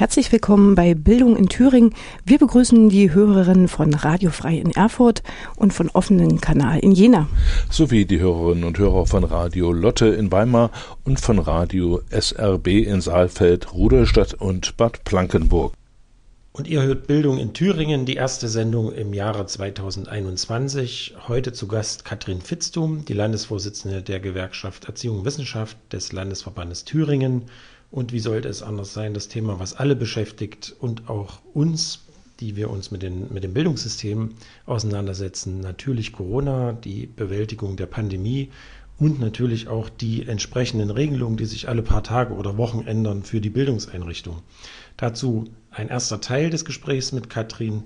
[0.00, 1.94] Herzlich willkommen bei Bildung in Thüringen.
[2.24, 5.22] Wir begrüßen die Hörerinnen von Radio Frei in Erfurt
[5.56, 7.28] und von offenen Kanal in Jena.
[7.68, 10.70] Sowie die Hörerinnen und Hörer von Radio Lotte in Weimar
[11.04, 15.74] und von Radio SRB in Saalfeld, Rudolstadt und Bad Plankenburg.
[16.52, 21.16] Und ihr hört Bildung in Thüringen, die erste Sendung im Jahre 2021.
[21.28, 27.50] Heute zu Gast Katrin Fitztum, die Landesvorsitzende der Gewerkschaft Erziehung und Wissenschaft des Landesverbandes Thüringen
[27.90, 32.04] und wie sollte es anders sein, das Thema, was alle beschäftigt und auch uns,
[32.38, 34.30] die wir uns mit, den, mit dem Bildungssystem
[34.66, 38.50] auseinandersetzen, natürlich Corona, die Bewältigung der Pandemie
[38.98, 43.40] und natürlich auch die entsprechenden Regelungen, die sich alle paar Tage oder Wochen ändern für
[43.40, 44.42] die Bildungseinrichtung.
[44.96, 47.84] Dazu ein erster Teil des Gesprächs mit Katrin.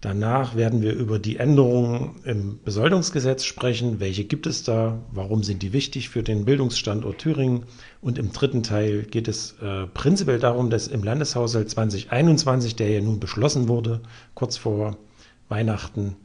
[0.00, 4.00] Danach werden wir über die Änderungen im Besoldungsgesetz sprechen.
[4.00, 4.98] Welche gibt es da?
[5.12, 7.64] Warum sind die wichtig für den Bildungsstandort Thüringen?
[8.00, 13.02] Und im dritten Teil geht es äh, prinzipiell darum, dass im Landeshaushalt 2021, der ja
[13.02, 14.00] nun beschlossen wurde,
[14.34, 14.96] kurz vor
[15.50, 16.16] Weihnachten,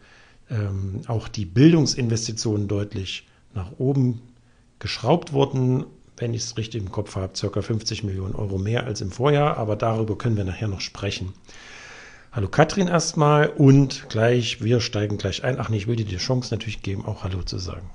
[0.49, 4.21] ähm, auch die Bildungsinvestitionen deutlich nach oben
[4.79, 5.85] geschraubt wurden.
[6.15, 9.57] Wenn ich es richtig im Kopf habe, circa 50 Millionen Euro mehr als im Vorjahr.
[9.57, 11.33] Aber darüber können wir nachher noch sprechen.
[12.35, 15.57] Hallo Katrin erstmal und gleich, wir steigen gleich ein.
[15.57, 17.89] Ach nee, ich will dir die Chance natürlich geben, auch Hallo zu sagen.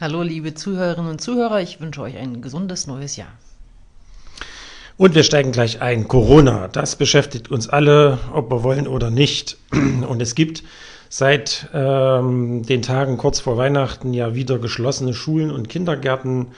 [0.00, 3.30] Hallo liebe Zuhörerinnen und Zuhörer, ich wünsche euch ein gesundes neues Jahr.
[4.96, 6.08] Und wir steigen gleich ein.
[6.08, 9.56] Corona, das beschäftigt uns alle, ob wir wollen oder nicht.
[9.70, 10.64] Und es gibt
[11.08, 16.48] seit ähm, den Tagen kurz vor Weihnachten ja wieder geschlossene Schulen und Kindergärten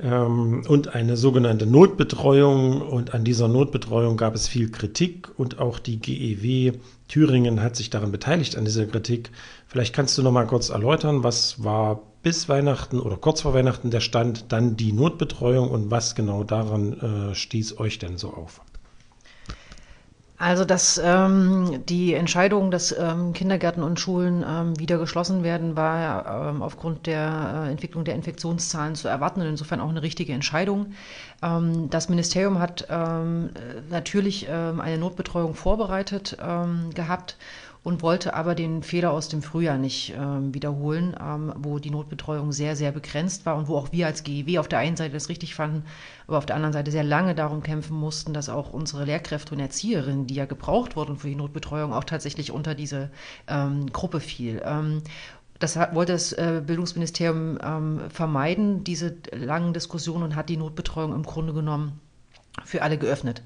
[0.00, 2.82] ähm, und eine sogenannte Notbetreuung.
[2.82, 7.90] Und an dieser Notbetreuung gab es viel Kritik und auch die GEW Thüringen hat sich
[7.90, 9.30] daran beteiligt, an dieser Kritik.
[9.66, 13.90] Vielleicht kannst du noch mal kurz erläutern, was war bis Weihnachten oder kurz vor Weihnachten
[13.90, 18.60] der Stand, dann die Notbetreuung und was genau daran äh, stieß euch denn so auf?
[20.38, 26.50] Also, dass ähm, die Entscheidung, dass ähm, Kindergärten und Schulen ähm, wieder geschlossen werden, war
[26.50, 30.92] ähm, aufgrund der äh, Entwicklung der Infektionszahlen zu erwarten und insofern auch eine richtige Entscheidung.
[31.42, 33.50] Ähm, das Ministerium hat ähm,
[33.88, 36.36] natürlich eine Notbetreuung vorbereitet
[36.94, 37.36] gehabt
[37.86, 42.50] und wollte aber den Fehler aus dem Frühjahr nicht äh, wiederholen, ähm, wo die Notbetreuung
[42.50, 45.28] sehr, sehr begrenzt war und wo auch wir als GEW auf der einen Seite das
[45.28, 45.84] richtig fanden,
[46.26, 49.60] aber auf der anderen Seite sehr lange darum kämpfen mussten, dass auch unsere Lehrkräfte und
[49.60, 53.08] Erzieherinnen, die ja gebraucht wurden für die Notbetreuung, auch tatsächlich unter diese
[53.46, 54.60] ähm, Gruppe fiel.
[54.64, 55.02] Ähm,
[55.60, 61.22] das wollte das äh, Bildungsministerium ähm, vermeiden, diese langen Diskussionen, und hat die Notbetreuung im
[61.22, 62.00] Grunde genommen
[62.64, 63.42] für alle geöffnet.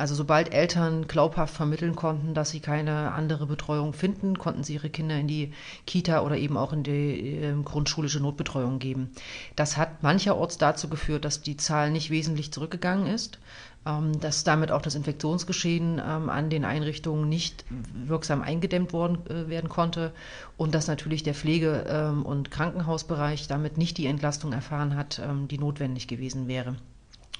[0.00, 4.88] Also sobald Eltern glaubhaft vermitteln konnten, dass sie keine andere Betreuung finden, konnten sie ihre
[4.88, 5.52] Kinder in die
[5.86, 9.10] Kita oder eben auch in die äh, grundschulische Notbetreuung geben.
[9.56, 13.40] Das hat mancherorts dazu geführt, dass die Zahl nicht wesentlich zurückgegangen ist,
[13.84, 19.50] ähm, dass damit auch das Infektionsgeschehen ähm, an den Einrichtungen nicht wirksam eingedämmt worden, äh,
[19.50, 20.14] werden konnte
[20.56, 25.46] und dass natürlich der Pflege- ähm, und Krankenhausbereich damit nicht die Entlastung erfahren hat, ähm,
[25.46, 26.76] die notwendig gewesen wäre.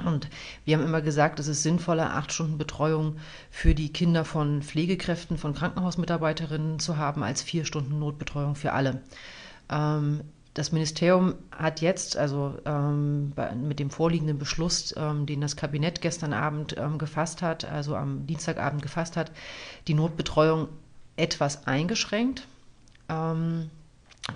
[0.05, 0.29] Und
[0.65, 3.17] wir haben immer gesagt, es ist sinnvoller, acht Stunden Betreuung
[3.51, 9.03] für die Kinder von Pflegekräften, von Krankenhausmitarbeiterinnen zu haben, als vier Stunden Notbetreuung für alle.
[9.71, 10.21] Ähm,
[10.55, 16.33] das Ministerium hat jetzt, also ähm, mit dem vorliegenden Beschluss, ähm, den das Kabinett gestern
[16.33, 19.31] Abend ähm, gefasst hat, also am Dienstagabend gefasst hat,
[19.87, 20.69] die Notbetreuung
[21.17, 22.49] etwas eingeschränkt.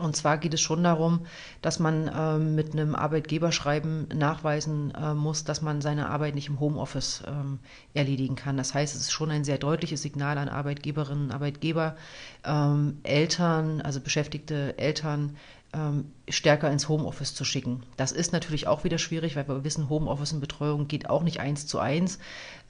[0.01, 1.27] Und zwar geht es schon darum,
[1.63, 6.61] dass man äh, mit einem Arbeitgeberschreiben nachweisen äh, muss, dass man seine Arbeit nicht im
[6.61, 7.59] Homeoffice ähm,
[7.95, 8.57] erledigen kann.
[8.57, 11.97] Das heißt, es ist schon ein sehr deutliches Signal an Arbeitgeberinnen und Arbeitgeber,
[12.45, 15.37] ähm, Eltern, also beschäftigte Eltern,
[15.75, 17.83] ähm, stärker ins Homeoffice zu schicken.
[17.97, 21.41] Das ist natürlich auch wieder schwierig, weil wir wissen, Homeoffice und Betreuung geht auch nicht
[21.41, 22.21] eins zu eins,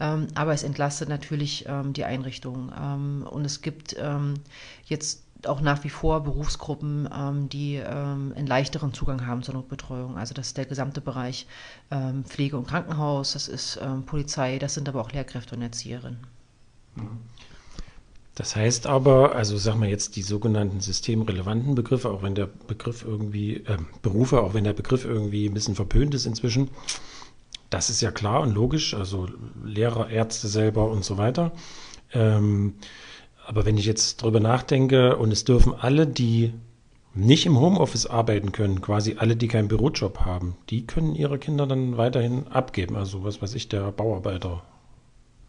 [0.01, 2.73] ähm, aber es entlastet natürlich ähm, die Einrichtung.
[2.79, 3.97] Ähm, und es gibt
[4.87, 10.17] jetzt auch nach wie vor Berufsgruppen, ähm, die ähm, einen leichteren Zugang haben zur Notbetreuung.
[10.17, 11.47] Also das ist der gesamte Bereich
[11.91, 16.27] ähm, Pflege und Krankenhaus, das ist ähm, Polizei, das sind aber auch Lehrkräfte und Erzieherinnen.
[18.35, 23.05] Das heißt aber, also sagen wir jetzt die sogenannten systemrelevanten Begriffe, auch wenn der Begriff
[23.05, 26.71] irgendwie, äh, Berufe, auch wenn der Begriff irgendwie ein bisschen verpönt ist inzwischen,
[27.71, 29.29] das ist ja klar und logisch, also
[29.65, 31.53] Lehrer, Ärzte selber und so weiter.
[32.13, 32.75] Ähm,
[33.47, 36.53] Aber wenn ich jetzt drüber nachdenke und es dürfen alle, die
[37.15, 41.67] nicht im Homeoffice arbeiten können, quasi alle, die keinen Bürojob haben, die können ihre Kinder
[41.67, 42.97] dann weiterhin abgeben.
[42.97, 44.63] Also was weiß ich, der Bauarbeiter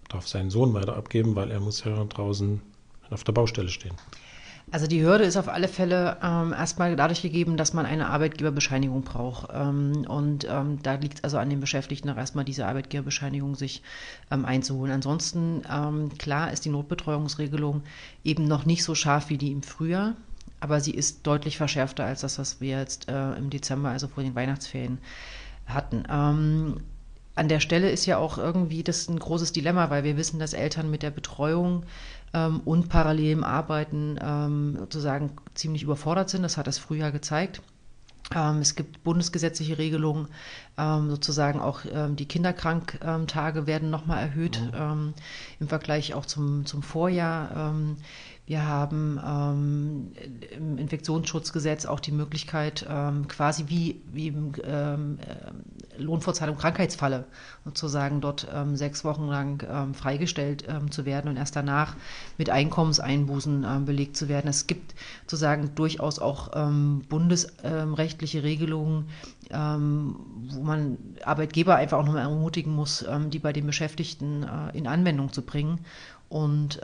[0.10, 2.62] darf seinen Sohn weiter abgeben, weil er muss ja draußen
[3.10, 3.96] auf der Baustelle stehen.
[4.72, 9.04] Also die Hürde ist auf alle Fälle ähm, erstmal dadurch gegeben, dass man eine Arbeitgeberbescheinigung
[9.04, 9.50] braucht.
[9.54, 13.84] Ähm, und ähm, da liegt es also an den Beschäftigten auch erstmal diese Arbeitgeberbescheinigung sich
[14.32, 14.92] ähm, einzuholen.
[14.92, 17.84] Ansonsten, ähm, klar ist die Notbetreuungsregelung
[18.24, 20.16] eben noch nicht so scharf wie die im Frühjahr,
[20.60, 24.24] aber sie ist deutlich verschärfter als das, was wir jetzt äh, im Dezember, also vor
[24.24, 24.98] den Weihnachtsferien,
[25.68, 26.04] hatten.
[26.10, 26.78] Ähm,
[27.36, 30.54] an der Stelle ist ja auch irgendwie das ein großes Dilemma, weil wir wissen, dass
[30.54, 31.84] Eltern mit der Betreuung
[32.36, 36.44] ähm, und parallelem Arbeiten ähm, sozusagen ziemlich überfordert sind.
[36.44, 37.62] Das hat das Frühjahr gezeigt.
[38.36, 40.28] Ähm, es gibt bundesgesetzliche Regelungen,
[40.78, 45.14] ähm, sozusagen auch ähm, die Kinderkranktage werden nochmal erhöht mhm.
[45.60, 47.74] im Vergleich auch zum, zum Vorjahr.
[48.48, 50.12] Wir haben ähm,
[50.56, 57.26] im Infektionsschutzgesetz auch die Möglichkeit, ähm, quasi wie, wie im ähm, äh, Lohnfortzahlung Krankheitsfalle
[57.64, 61.96] sozusagen dort ähm, sechs Wochen lang ähm, freigestellt ähm, zu werden und erst danach
[62.38, 64.48] mit Einkommenseinbußen belegt zu werden.
[64.48, 66.52] Es gibt sozusagen durchaus auch
[67.10, 69.08] bundesrechtliche Regelungen,
[69.50, 75.32] wo man Arbeitgeber einfach auch nochmal ermutigen muss, die bei den Beschäftigten äh, in Anwendung
[75.32, 75.80] zu bringen.
[76.30, 76.82] Und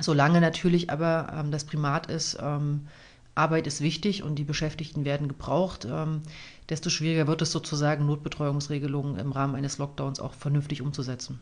[0.00, 2.82] Solange natürlich aber ähm, das Primat ist, ähm,
[3.34, 6.22] Arbeit ist wichtig und die Beschäftigten werden gebraucht, ähm,
[6.68, 11.40] desto schwieriger wird es sozusagen, Notbetreuungsregelungen im Rahmen eines Lockdowns auch vernünftig umzusetzen.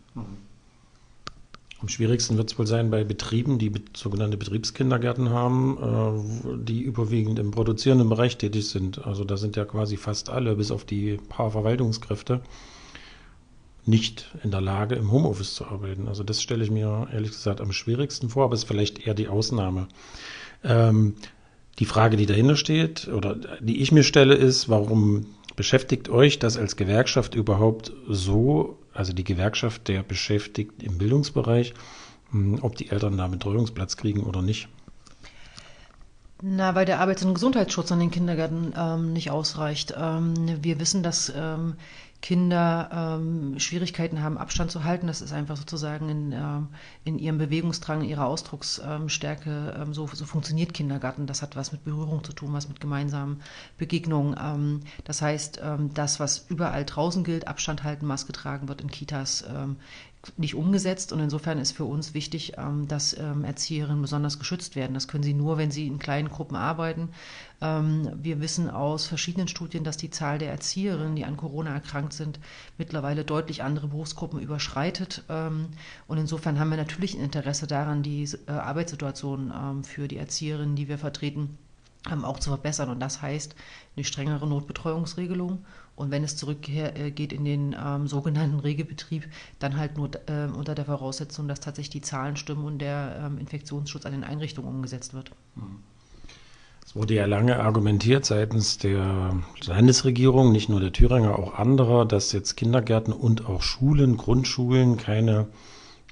[1.83, 7.39] Am schwierigsten wird es wohl sein bei Betrieben, die sogenannte Betriebskindergärten haben, äh, die überwiegend
[7.39, 9.05] im produzierenden Bereich tätig sind.
[9.05, 12.41] Also da sind ja quasi fast alle, bis auf die paar Verwaltungskräfte,
[13.85, 16.09] nicht in der Lage, im Homeoffice zu arbeiten.
[16.09, 19.29] Also das stelle ich mir ehrlich gesagt am schwierigsten vor, aber ist vielleicht eher die
[19.29, 19.89] Ausnahme.
[20.63, 21.15] Ähm,
[21.79, 25.27] die Frage, die dahinter steht oder die ich mir stelle, ist, warum
[25.57, 31.75] beschäftigt euch das als Gewerkschaft überhaupt so, also die Gewerkschaft der Beschäftigten im Bildungsbereich,
[32.31, 34.69] hm, ob die Eltern da Betreuungsplatz kriegen oder nicht?
[36.45, 39.95] Na, weil der Arbeits- und Gesundheitsschutz an den Kindergärten ähm, nicht ausreicht.
[39.97, 41.75] Ähm, wir wissen, dass ähm,
[42.23, 45.09] Kinder ähm, Schwierigkeiten haben, Abstand zu halten.
[45.09, 46.69] Das ist einfach sozusagen in, ähm,
[47.05, 51.27] in ihrem Bewegungsdrang, in ihrer Ausdrucksstärke, ähm, so, so funktioniert Kindergarten.
[51.27, 53.43] Das hat was mit Berührung zu tun, was mit gemeinsamen
[53.77, 54.37] Begegnungen.
[54.41, 58.91] Ähm, das heißt, ähm, das, was überall draußen gilt, Abstand halten, Maske tragen, wird in
[58.91, 59.77] Kitas ähm,
[60.37, 61.13] nicht umgesetzt.
[61.13, 64.95] Und insofern ist für uns wichtig, ähm, dass ähm, Erzieherinnen besonders geschützt werden.
[64.95, 67.09] Das können sie nur, wenn sie in kleinen Gruppen arbeiten.
[67.61, 72.13] Ähm, wir wissen aus verschiedenen Studien, dass die Zahl der Erzieherinnen, die an Corona erkrankt
[72.13, 72.39] sind,
[72.79, 75.25] mittlerweile deutlich andere Berufsgruppen überschreitet.
[75.29, 80.89] Und insofern haben wir natürlich ein Interesse daran, die äh, Arbeitssituation für die Erzieherinnen, die
[80.89, 81.59] wir vertreten,
[82.23, 82.91] auch zu verbessern.
[82.91, 83.55] Und das heißt
[83.97, 86.97] eine strengere Notbetreuungsregelung und wenn es zurückgeht
[87.31, 89.29] äh, in den ähm, sogenannten Regelbetrieb,
[89.59, 93.39] dann halt nur äh, unter der Voraussetzung, dass tatsächlich die Zahlen stimmen und der ähm,
[93.39, 95.31] Infektionsschutz an den Einrichtungen umgesetzt wird.
[96.85, 102.33] Es wurde ja lange argumentiert seitens der Landesregierung, nicht nur der Thüringer, auch anderer, dass
[102.33, 105.47] jetzt Kindergärten und auch Schulen, Grundschulen keine,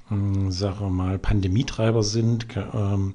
[0.09, 2.47] äh, sage mal, Pandemietreiber sind.
[2.73, 3.13] Ähm,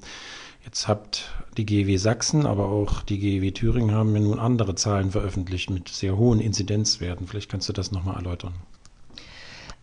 [0.67, 5.11] Jetzt habt die GW Sachsen, aber auch die GW Thüringen haben ja nun andere Zahlen
[5.11, 7.27] veröffentlicht mit sehr hohen Inzidenzwerten.
[7.27, 8.53] Vielleicht kannst du das nochmal erläutern.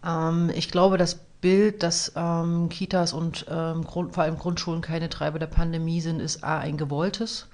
[0.04, 5.08] Ähm, ich glaube, das Bild, dass ähm, Kitas und ähm, Grund, vor allem Grundschulen keine
[5.08, 7.48] Treiber der Pandemie sind, ist A, ein gewolltes,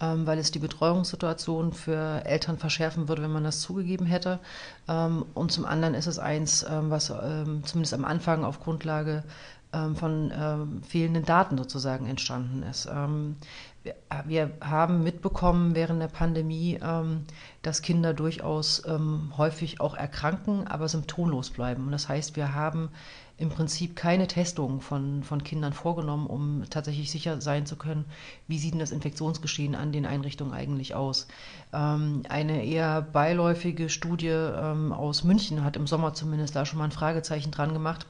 [0.00, 4.40] ähm, weil es die Betreuungssituation für Eltern verschärfen würde, wenn man das zugegeben hätte.
[4.88, 9.30] Ähm, und zum anderen ist es eins, ähm, was zumindest am Anfang auf Grundlage ähm,
[9.72, 12.88] von ähm, fehlenden Daten sozusagen entstanden ist.
[12.92, 13.36] Ähm,
[13.84, 13.94] wir,
[14.26, 17.24] wir, haben mitbekommen während der Pandemie, ähm,
[17.62, 21.84] dass Kinder durchaus ähm, häufig auch erkranken, aber symptomlos bleiben.
[21.84, 22.90] Und das heißt, wir haben
[23.38, 28.04] im Prinzip keine Testungen von, von Kindern vorgenommen, um tatsächlich sicher sein zu können,
[28.48, 31.28] wie sieht denn das Infektionsgeschehen an den Einrichtungen eigentlich aus.
[31.72, 36.90] Ähm, eine eher beiläufige Studie aus München hat im Sommer zumindest da schon mal ein
[36.90, 38.04] Fragezeichen dran gemacht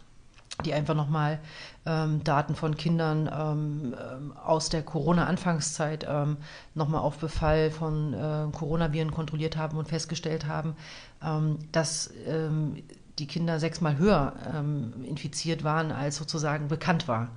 [0.62, 1.38] die einfach nochmal
[1.86, 6.36] ähm, Daten von Kindern ähm, ähm, aus der Corona-Anfangszeit ähm,
[6.74, 10.76] nochmal auf Befall von äh, Coronaviren kontrolliert haben und festgestellt haben,
[11.24, 12.82] ähm, dass ähm,
[13.18, 17.24] die Kinder sechsmal höher ähm, infiziert waren, als sozusagen bekannt war.
[17.24, 17.28] Mhm.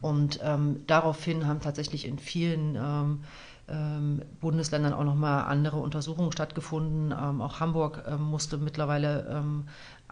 [0.00, 0.40] Und
[0.86, 2.78] daraufhin haben tatsächlich in vielen
[4.40, 7.12] Bundesländern auch nochmal andere Untersuchungen stattgefunden.
[7.12, 9.42] auch Hamburg musste mittlerweile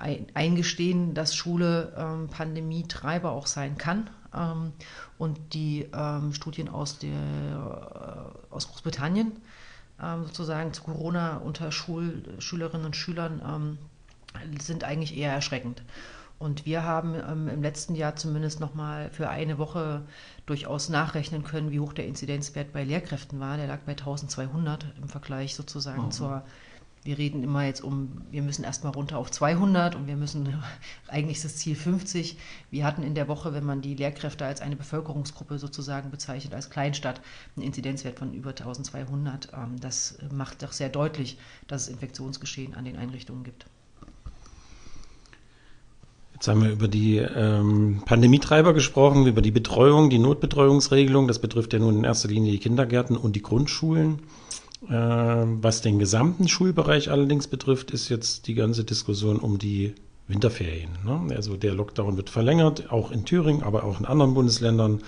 [0.01, 4.11] eingestehen, dass Schule ähm, Pandemietreiber auch sein kann.
[4.35, 4.73] Ähm,
[5.19, 9.33] und die ähm, Studien aus, der, äh, aus Großbritannien
[10.03, 13.79] ähm, sozusagen zu Corona unter Schul Schülerinnen und Schülern ähm,
[14.61, 15.83] sind eigentlich eher erschreckend.
[16.39, 20.03] Und wir haben ähm, im letzten Jahr zumindest noch mal für eine Woche
[20.47, 23.59] durchaus nachrechnen können, wie hoch der Inzidenzwert bei Lehrkräften war.
[23.59, 26.11] Der lag bei 1200 im Vergleich sozusagen mhm.
[26.13, 26.43] zur
[27.03, 30.63] wir reden immer jetzt um, wir müssen erstmal runter auf 200 und wir müssen,
[31.09, 32.37] eigentlich das Ziel 50.
[32.71, 36.69] Wir hatten in der Woche, wenn man die Lehrkräfte als eine Bevölkerungsgruppe sozusagen bezeichnet, als
[36.69, 37.21] Kleinstadt,
[37.57, 39.49] einen Inzidenzwert von über 1200.
[39.55, 41.39] Ähm, das macht doch sehr deutlich,
[41.69, 43.67] dass es Infektionsgeschehen an den Einrichtungen gibt.
[46.35, 51.29] Jetzt haben wir über die ähm, Pandemietreiber gesprochen, über die Betreuung, die Notbetreuungsregelung.
[51.29, 54.21] Das betrifft ja nun in erster Linie die Kindergärten und die Grundschulen.
[54.89, 59.95] Äh, was den gesamten Schulbereich allerdings betrifft, ist jetzt die ganze Diskussion um die
[60.27, 60.91] Winterferien.
[61.05, 61.35] Ne?
[61.35, 65.03] Also der Lockdown wird verlängert, auch in Thüringen, aber auch in anderen Bundesländern.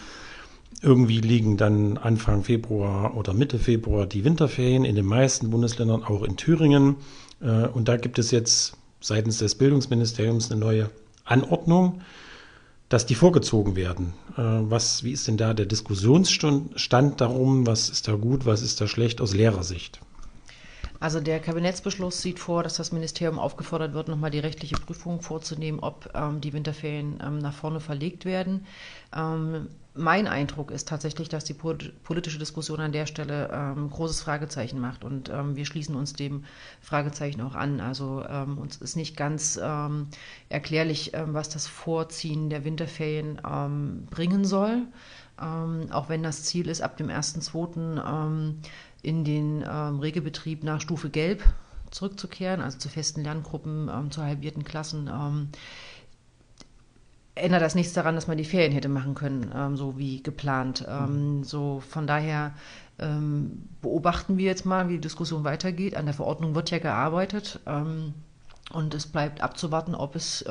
[0.82, 6.22] Irgendwie liegen dann Anfang Februar oder Mitte Februar die Winterferien in den meisten Bundesländern, auch
[6.22, 6.96] in Thüringen.
[7.40, 10.90] Äh, und da gibt es jetzt seitens des Bildungsministeriums eine neue
[11.24, 12.02] Anordnung,
[12.92, 14.12] dass die vorgezogen werden.
[14.36, 17.66] Äh, was, wie ist denn da der Diskussionsstand darum?
[17.66, 20.00] Was ist da gut, was ist da schlecht aus Lehrersicht?
[21.02, 25.80] Also der Kabinettsbeschluss sieht vor, dass das Ministerium aufgefordert wird, nochmal die rechtliche Prüfung vorzunehmen,
[25.80, 28.66] ob ähm, die Winterferien ähm, nach vorne verlegt werden.
[29.12, 34.78] Ähm, mein Eindruck ist tatsächlich, dass die politische Diskussion an der Stelle ähm, großes Fragezeichen
[34.78, 36.44] macht und ähm, wir schließen uns dem
[36.80, 37.80] Fragezeichen auch an.
[37.80, 40.06] Also ähm, uns ist nicht ganz ähm,
[40.50, 44.82] erklärlich, ähm, was das Vorziehen der Winterferien ähm, bringen soll.
[45.36, 48.54] auch wenn das Ziel ist, ab dem 1.2
[49.02, 51.42] in den ähm, Regelbetrieb nach Stufe Gelb
[51.90, 55.08] zurückzukehren, also zu festen Lerngruppen, ähm, zu halbierten Klassen.
[55.12, 55.48] Ähm,
[57.34, 60.86] ändert das nichts daran, dass man die Ferien hätte machen können, ähm, so wie geplant.
[60.88, 61.44] Ähm, mhm.
[61.44, 62.54] So von daher
[62.98, 65.96] ähm, beobachten wir jetzt mal, wie die Diskussion weitergeht.
[65.96, 70.44] An der Verordnung wird ja gearbeitet und es bleibt abzuwarten, ob es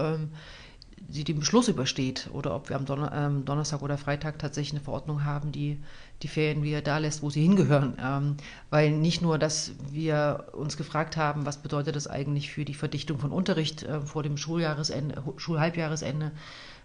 [1.12, 4.84] sie den Beschluss übersteht oder ob wir am Donner ähm, Donnerstag oder Freitag tatsächlich eine
[4.84, 5.80] Verordnung haben, die
[6.24, 7.98] die Ferien wieder da lässt, wo sie hingehören.
[8.02, 8.38] Ähm,
[8.70, 13.20] weil nicht nur, dass wir uns gefragt haben, was bedeutet das eigentlich für die Verdichtung
[13.20, 16.32] von Unterricht äh, vor dem Schuljahresende, Schulhalbjahresende,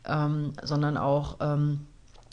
[0.06, 1.86] ähm, sondern auch, ähm,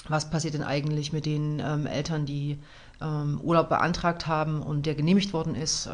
[0.07, 2.59] was passiert denn eigentlich mit den ähm, Eltern, die
[3.01, 5.89] ähm, Urlaub beantragt haben und der genehmigt worden ist.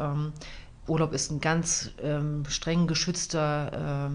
[0.87, 1.91] Urlaub ist ein ganz
[2.47, 4.11] streng geschützter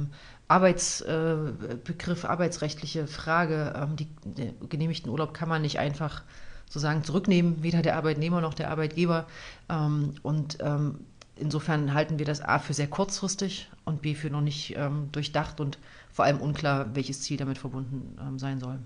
[0.48, 3.72] Arbeitsbegriff, äh, arbeitsrechtliche Frage.
[3.76, 6.22] Ähm, die, den genehmigten Urlaub kann man nicht einfach
[6.66, 9.26] sozusagen zurücknehmen, weder der Arbeitnehmer noch der Arbeitgeber.
[9.68, 11.00] Ähm, und ähm,
[11.36, 14.76] insofern halten wir das A für sehr kurzfristig und B für noch nicht
[15.12, 15.78] durchdacht und
[16.12, 18.78] vor allem unklar, welches Ziel damit verbunden sein soll.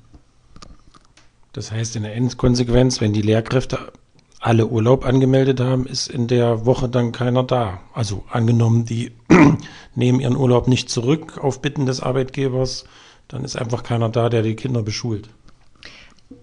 [1.53, 3.93] Das heißt in der Endkonsequenz, wenn die Lehrkräfte
[4.41, 7.81] alle Urlaub angemeldet haben, ist in der Woche dann keiner da.
[7.93, 9.13] Also angenommen, die
[9.95, 12.85] nehmen ihren Urlaub nicht zurück auf Bitten des Arbeitgebers,
[13.29, 15.29] dann ist einfach keiner da, der die Kinder beschult.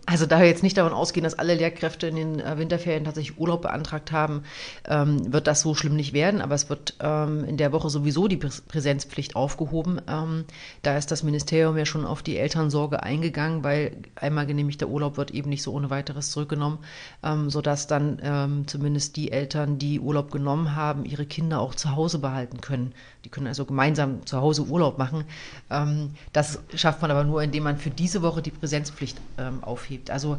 [0.07, 3.37] Also da wir jetzt nicht davon ausgehen, dass alle Lehrkräfte in den äh, Winterferien tatsächlich
[3.37, 4.41] Urlaub beantragt haben,
[4.87, 6.41] ähm, wird das so schlimm nicht werden.
[6.41, 10.01] Aber es wird ähm, in der Woche sowieso die Präsenzpflicht aufgehoben.
[10.07, 10.45] Ähm,
[10.81, 15.29] da ist das Ministerium ja schon auf die Elternsorge eingegangen, weil einmal genehmigter Urlaub wird
[15.29, 16.79] eben nicht so ohne weiteres zurückgenommen,
[17.23, 21.95] ähm, sodass dann ähm, zumindest die Eltern, die Urlaub genommen haben, ihre Kinder auch zu
[21.95, 22.93] Hause behalten können.
[23.23, 25.25] Die können also gemeinsam zu Hause Urlaub machen.
[25.69, 29.17] Ähm, das schafft man aber nur, indem man für diese Woche die Präsenzpflicht
[29.61, 30.09] aufhebt aufhebt.
[30.09, 30.37] Also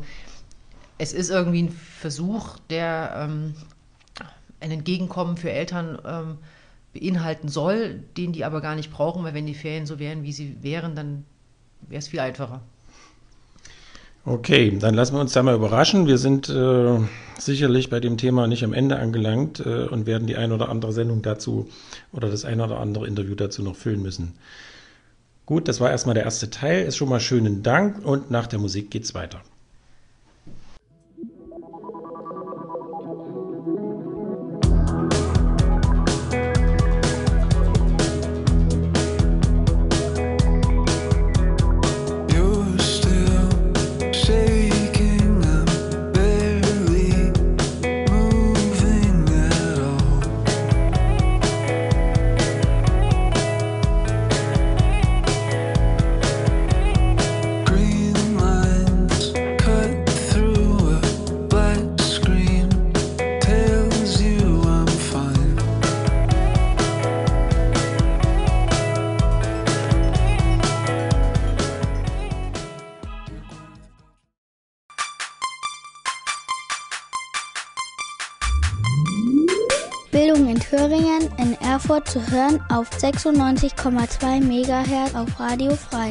[0.99, 3.55] es ist irgendwie ein Versuch, der ähm,
[4.61, 6.38] ein Entgegenkommen für Eltern ähm,
[6.95, 10.33] beinhalten soll, den die aber gar nicht brauchen, weil wenn die Ferien so wären, wie
[10.33, 11.25] sie wären, dann
[11.83, 12.62] wäre es viel einfacher.
[14.25, 16.07] Okay, dann lassen wir uns da mal überraschen.
[16.07, 16.99] Wir sind äh,
[17.38, 20.93] sicherlich bei dem Thema nicht am Ende angelangt äh, und werden die ein oder andere
[20.93, 21.69] Sendung dazu
[22.12, 24.33] oder das ein oder andere Interview dazu noch füllen müssen.
[25.47, 26.85] Gut, das war erstmal der erste Teil.
[26.85, 29.43] Ist schon mal schönen Dank und nach der Musik geht's weiter.
[81.88, 86.11] Erfurt zu hören auf 96,2 MHz auf Radio Frei.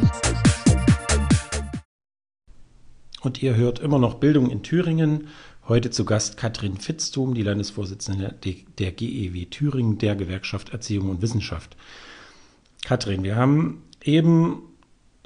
[3.20, 5.28] Und ihr hört immer noch Bildung in Thüringen.
[5.68, 8.34] Heute zu Gast Katrin Fitztum, die Landesvorsitzende
[8.78, 11.76] der GEW Thüringen, der Gewerkschaft Erziehung und Wissenschaft.
[12.86, 14.62] Katrin, wir haben eben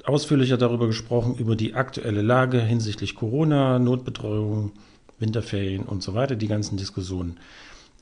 [0.04, 4.72] ausführlicher darüber gesprochen, über die aktuelle Lage hinsichtlich Corona, Notbetreuung,
[5.20, 7.38] Winterferien und so weiter, die ganzen Diskussionen.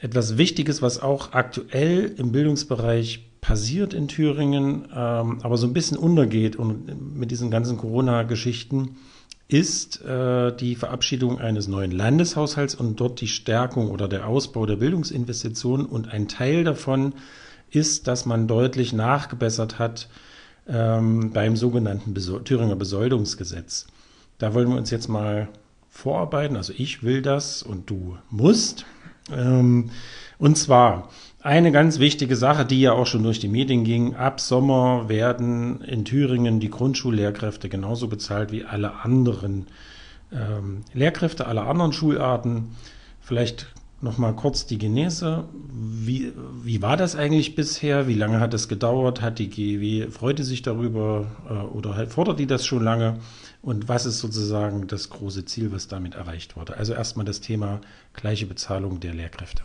[0.00, 5.96] Etwas Wichtiges, was auch aktuell im Bildungsbereich passiert in Thüringen, ähm, aber so ein bisschen
[5.96, 8.96] untergeht und mit diesen ganzen Corona-Geschichten,
[9.48, 14.76] ist äh, die Verabschiedung eines neuen Landeshaushalts und dort die Stärkung oder der Ausbau der
[14.76, 15.86] Bildungsinvestitionen.
[15.86, 17.14] Und ein Teil davon
[17.70, 20.08] ist, dass man deutlich nachgebessert hat
[20.68, 23.86] ähm, beim sogenannten Besol Thüringer Besoldungsgesetz.
[24.36, 25.48] Da wollen wir uns jetzt mal
[25.88, 26.56] vorarbeiten.
[26.56, 28.84] Also ich will das und du musst.
[29.30, 29.90] Ähm,
[30.38, 31.08] und zwar
[31.40, 34.16] eine ganz wichtige Sache, die ja auch schon durch die Medien ging.
[34.16, 39.66] Ab Sommer werden in Thüringen die Grundschullehrkräfte genauso bezahlt wie alle anderen
[40.32, 42.76] ähm, Lehrkräfte aller anderen Schularten.
[43.20, 43.68] Vielleicht
[44.00, 45.44] noch mal kurz die Genese.
[45.72, 46.32] Wie,
[46.62, 48.06] wie war das eigentlich bisher?
[48.06, 49.22] Wie lange hat es gedauert?
[49.22, 53.18] Hat die GW, freute sich darüber äh, oder halt fordert die das schon lange?
[53.62, 56.76] Und was ist sozusagen das große Ziel, was damit erreicht wurde?
[56.76, 57.80] Also erstmal das Thema
[58.14, 59.62] gleiche Bezahlung der Lehrkräfte.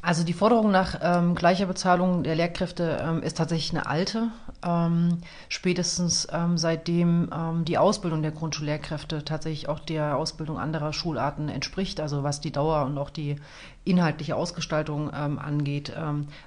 [0.00, 4.28] Also die Forderung nach ähm, gleicher Bezahlung der Lehrkräfte ähm, ist tatsächlich eine alte.
[4.64, 11.48] Ähm, spätestens ähm, seitdem ähm, die Ausbildung der Grundschullehrkräfte tatsächlich auch der Ausbildung anderer Schularten
[11.48, 13.36] entspricht, also was die Dauer und auch die
[13.84, 15.92] inhaltliche Ausgestaltung ähm, angeht,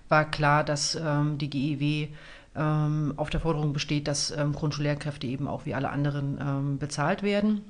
[0.09, 0.97] war klar, dass
[1.37, 2.09] die GEW
[2.53, 7.61] auf der Forderung besteht, dass Grundschullehrkräfte eben auch wie alle anderen bezahlt werden.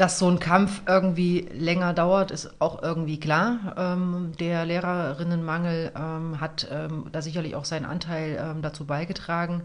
[0.00, 3.74] Dass so ein Kampf irgendwie länger dauert, ist auch irgendwie klar.
[3.76, 9.60] Ähm, der Lehrerinnenmangel ähm, hat ähm, da sicherlich auch seinen Anteil ähm, dazu beigetragen,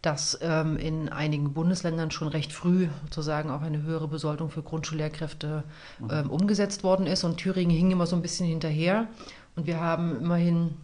[0.00, 5.64] dass ähm, in einigen Bundesländern schon recht früh sozusagen auch eine höhere Besoldung für Grundschullehrkräfte
[5.98, 6.08] mhm.
[6.10, 7.22] Ähm, umgesetzt worden ist.
[7.22, 9.08] Und Thüringen hing immer so ein bisschen hinterher.
[9.54, 10.76] Und wir haben immerhin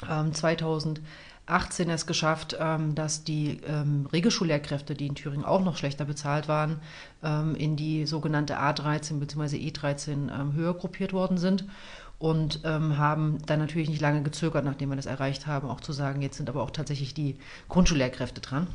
[0.00, 1.00] 2000
[1.48, 6.46] 18 es geschafft, ähm, dass die ähm, Regelschullehrkräfte, die in Thüringen auch noch schlechter bezahlt
[6.46, 6.80] waren,
[7.22, 9.56] ähm, in die sogenannte A13 bzw.
[9.56, 11.64] E13 ähm, höher gruppiert worden sind
[12.18, 15.92] und ähm, haben dann natürlich nicht lange gezögert, nachdem wir das erreicht haben, auch zu
[15.92, 17.36] sagen, jetzt sind aber auch tatsächlich die
[17.68, 18.66] Grundschullehrkräfte dran.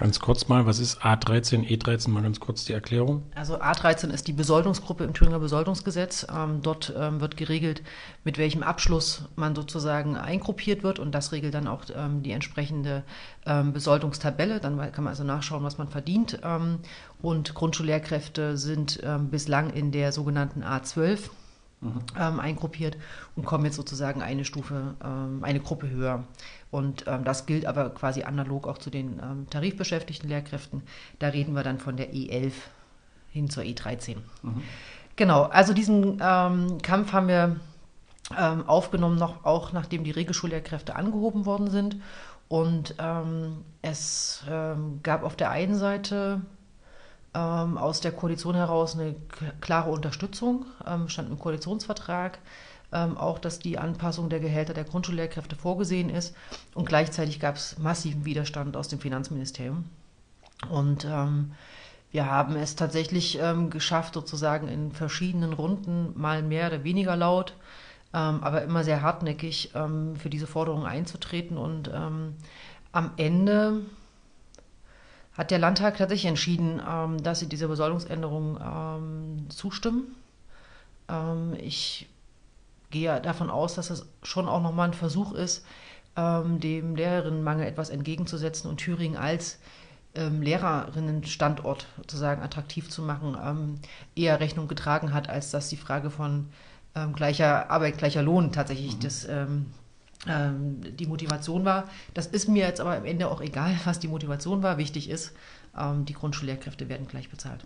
[0.00, 2.08] Ganz kurz mal, was ist A13, E13?
[2.08, 3.22] Mal ganz kurz die Erklärung.
[3.34, 6.26] Also A13 ist die Besoldungsgruppe im Thüringer Besoldungsgesetz.
[6.34, 7.82] Ähm, dort ähm, wird geregelt,
[8.24, 13.02] mit welchem Abschluss man sozusagen eingruppiert wird und das regelt dann auch ähm, die entsprechende
[13.44, 14.58] ähm, Besoldungstabelle.
[14.58, 16.40] Dann kann man also nachschauen, was man verdient.
[16.42, 16.78] Ähm,
[17.20, 21.28] und Grundschullehrkräfte sind ähm, bislang in der sogenannten A12
[21.82, 22.40] mhm.
[22.40, 22.96] eingruppiert
[23.36, 24.94] und kommen jetzt sozusagen eine Stufe,
[25.42, 26.24] eine Gruppe höher.
[26.70, 30.82] Und ähm, das gilt aber quasi analog auch zu den ähm, tarifbeschäftigten Lehrkräften.
[31.18, 32.52] Da reden wir dann von der E11
[33.30, 34.16] hin zur E13.
[34.42, 34.62] Mhm.
[35.16, 37.56] Genau, also diesen ähm, Kampf haben wir
[38.38, 41.96] ähm, aufgenommen, noch, auch nachdem die Regelschullehrkräfte angehoben worden sind.
[42.48, 46.42] Und ähm, es ähm, gab auf der einen Seite
[47.32, 49.14] aus der Koalition heraus eine
[49.60, 50.66] klare Unterstützung,
[51.06, 52.40] stand im Koalitionsvertrag
[52.92, 56.34] ähm, auch, dass die Anpassung der Gehälter der Grundschullehrkräfte vorgesehen ist.
[56.74, 59.84] Und gleichzeitig gab es massiven Widerstand aus dem Finanzministerium.
[60.68, 61.52] Und ähm,
[62.10, 67.54] wir haben es tatsächlich ähm, geschafft, sozusagen in verschiedenen Runden mal mehr oder weniger laut,
[68.12, 71.56] ähm, aber immer sehr hartnäckig ähm, für diese Forderung einzutreten.
[71.56, 72.34] Und ähm,
[72.90, 73.82] am Ende
[75.34, 76.82] hat der Landtag tatsächlich entschieden,
[77.22, 80.16] dass sie dieser Besoldungsänderung zustimmen.
[81.56, 82.08] ich
[82.90, 85.64] gehe davon aus, dass es schon auch nochmal ein Versuch ist,
[86.16, 89.58] ähm, dem Lehrerinnenmangel etwas entgegenzusetzen und Thüringen als
[90.14, 93.74] ähm, Lehrerinnenstandort sozusagen attraktiv zu machen, ähm,
[94.16, 96.46] eher Rechnung getragen hat, als dass die Frage von
[96.96, 99.00] ähm, gleicher Arbeit, gleicher Lohn tatsächlich mhm.
[99.00, 99.66] das, ähm,
[100.26, 101.88] ähm, die Motivation war.
[102.12, 104.78] Das ist mir jetzt aber am Ende auch egal, was die Motivation war.
[104.78, 105.32] Wichtig ist,
[105.72, 107.64] die Grundschullehrkräfte werden gleich bezahlt.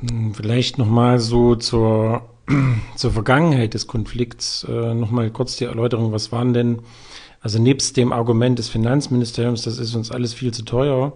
[0.00, 2.33] Hm, vielleicht nochmal so zur,
[2.96, 6.12] zur Vergangenheit des Konflikts äh, nochmal kurz die Erläuterung.
[6.12, 6.80] Was waren denn,
[7.40, 11.12] also nebst dem Argument des Finanzministeriums, das ist uns alles viel zu teuer,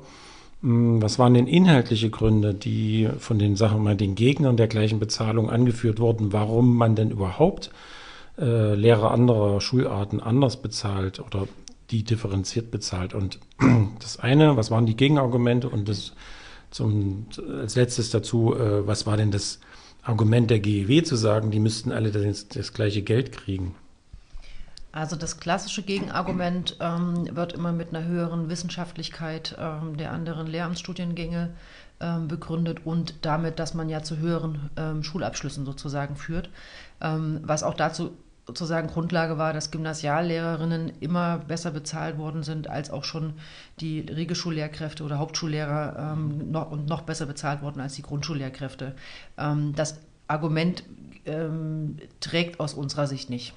[0.62, 4.99] hm, was waren denn inhaltliche Gründe, die von den Sachen mal den Gegnern der gleichen
[4.99, 7.71] Bezahlung angeführt wurden, warum man denn überhaupt
[8.38, 11.47] äh, Lehrer anderer Schularten anders bezahlt oder
[11.91, 13.14] die differenziert bezahlt?
[13.14, 13.38] Und
[14.01, 16.12] das eine, was waren die Gegenargumente und das
[16.71, 17.27] zum,
[17.61, 19.61] als letztes dazu, äh, was war denn das
[20.09, 23.75] Argument der GEW zu sagen, die müssten alle das, das gleiche Geld kriegen?
[24.90, 31.51] Also das klassische Gegenargument ähm, wird immer mit einer höheren Wissenschaftlichkeit ähm, der anderen Lehramtsstudiengänge
[32.01, 36.49] ähm, begründet und damit, dass man ja zu höheren ähm, Schulabschlüssen sozusagen führt,
[37.03, 38.12] ähm, was auch dazu
[38.49, 43.35] sozusagen Grundlage war, dass Gymnasiallehrerinnen immer besser bezahlt worden sind als auch schon
[43.79, 48.95] die Regelschullehrkräfte oder Hauptschullehrer ähm, noch, und noch besser bezahlt worden als die Grundschullehrkräfte.
[49.37, 50.83] Ähm, das Argument
[51.27, 53.53] ähm, trägt aus unserer Sicht nicht.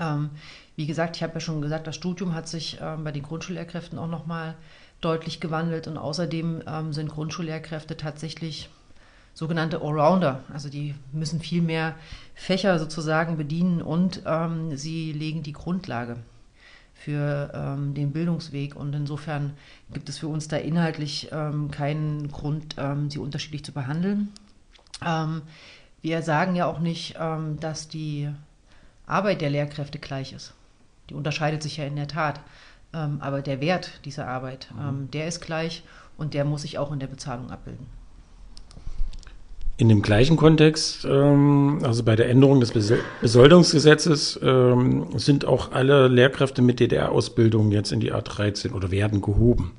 [0.00, 0.30] Ähm,
[0.76, 3.98] wie gesagt, ich habe ja schon gesagt, das Studium hat sich ähm, bei den Grundschullehrkräften
[3.98, 4.54] auch nochmal
[5.00, 8.68] deutlich gewandelt und außerdem ähm, sind Grundschullehrkräfte tatsächlich
[9.36, 10.40] sogenannte Allrounder.
[10.50, 11.94] Also die müssen viel mehr
[12.34, 16.16] Fächer sozusagen bedienen und ähm, sie legen die Grundlage
[16.94, 18.74] für ähm, den Bildungsweg.
[18.74, 19.52] Und insofern
[19.92, 24.32] gibt es für uns da inhaltlich ähm, keinen Grund, ähm, sie unterschiedlich zu behandeln.
[25.04, 25.42] Ähm,
[26.00, 28.30] wir sagen ja auch nicht, ähm, dass die
[29.06, 30.54] Arbeit der Lehrkräfte gleich ist.
[31.10, 32.40] Die unterscheidet sich ja in der Tat.
[32.92, 35.10] aber der Wert dieser Arbeit, mhm.
[35.10, 35.84] der ist gleich
[36.16, 37.86] und der muss sich auch in der Bezahlung abbilden.
[39.78, 42.72] In dem gleichen Kontext, ähm, also bei der Änderung des
[43.20, 49.72] Besoldungsgesetzes, ähm, sind auch alle Lehrkräfte mit DDR-Ausbildung jetzt in die A13 oder werden gehoben,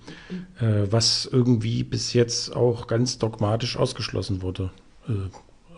[0.59, 4.69] äh, was irgendwie bis jetzt auch ganz dogmatisch ausgeschlossen wurde.
[5.09, 5.13] Äh,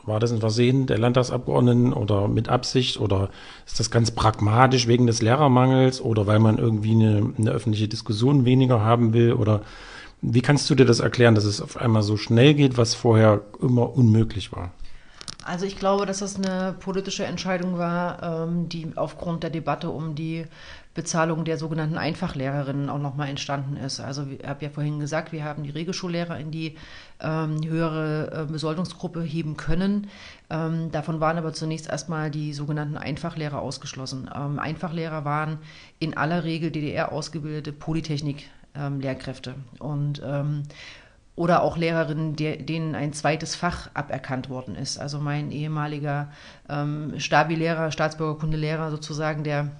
[0.05, 3.29] war das ein Versehen der Landtagsabgeordneten oder mit Absicht oder
[3.65, 8.43] ist das ganz pragmatisch wegen des Lehrermangels oder weil man irgendwie eine, eine öffentliche Diskussion
[8.43, 9.61] weniger haben will oder
[10.21, 13.41] wie kannst du dir das erklären, dass es auf einmal so schnell geht, was vorher
[13.61, 14.71] immer unmöglich war?
[15.45, 20.13] Also ich glaube, dass das eine politische Entscheidung war, ähm, die aufgrund der Debatte um
[20.13, 20.45] die
[20.93, 23.99] Bezahlung der sogenannten Einfachlehrerinnen auch nochmal entstanden ist.
[23.99, 26.75] Also ich habe ja vorhin gesagt, wir haben die Regelschullehrer in die
[27.21, 30.07] ähm, höhere äh, Besoldungsgruppe heben können.
[30.49, 34.27] Ähm, davon waren aber zunächst erstmal die sogenannten Einfachlehrer ausgeschlossen.
[34.29, 35.59] Einfachlehrer waren
[35.99, 39.55] in aller Regel DDR ausgebildete Polytechnik ähm, Lehrkräfte.
[39.79, 40.63] Und ähm,
[41.35, 44.99] oder auch Lehrerinnen, denen ein zweites Fach aberkannt worden ist.
[44.99, 46.33] Also mein ehemaliger
[46.67, 49.71] ähm, Stabi-Lehrer, Staatsbürgerkundelehrer sozusagen, der